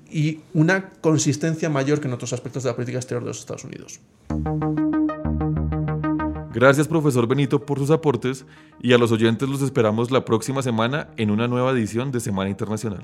y 0.10 0.40
una 0.54 0.90
consistencia 1.02 1.70
mayor 1.70 2.00
que 2.00 2.08
en 2.08 2.14
otros 2.14 2.34
aspectos 2.34 2.64
de 2.64 2.70
la 2.70 2.76
política 2.76 2.98
exterior 2.98 3.24
de 3.24 3.30
los 3.30 3.40
Estados 3.40 3.66
Unidos. 3.66 4.00
Gracias 6.54 6.88
profesor 6.88 7.28
Benito 7.28 7.66
por 7.66 7.78
sus 7.78 7.92
aportes 7.92 8.46
y 8.82 8.94
a 8.94 8.98
los 8.98 9.12
oyentes 9.12 9.48
los 9.48 9.62
esperamos 9.62 10.10
la 10.10 10.26
próxima 10.26 10.64
semana 10.64 11.10
en 11.18 11.30
una 11.30 11.48
nueva 11.48 11.72
edición 11.72 12.12
de 12.12 12.20
Semana 12.20 12.50
Internacional. 12.50 13.04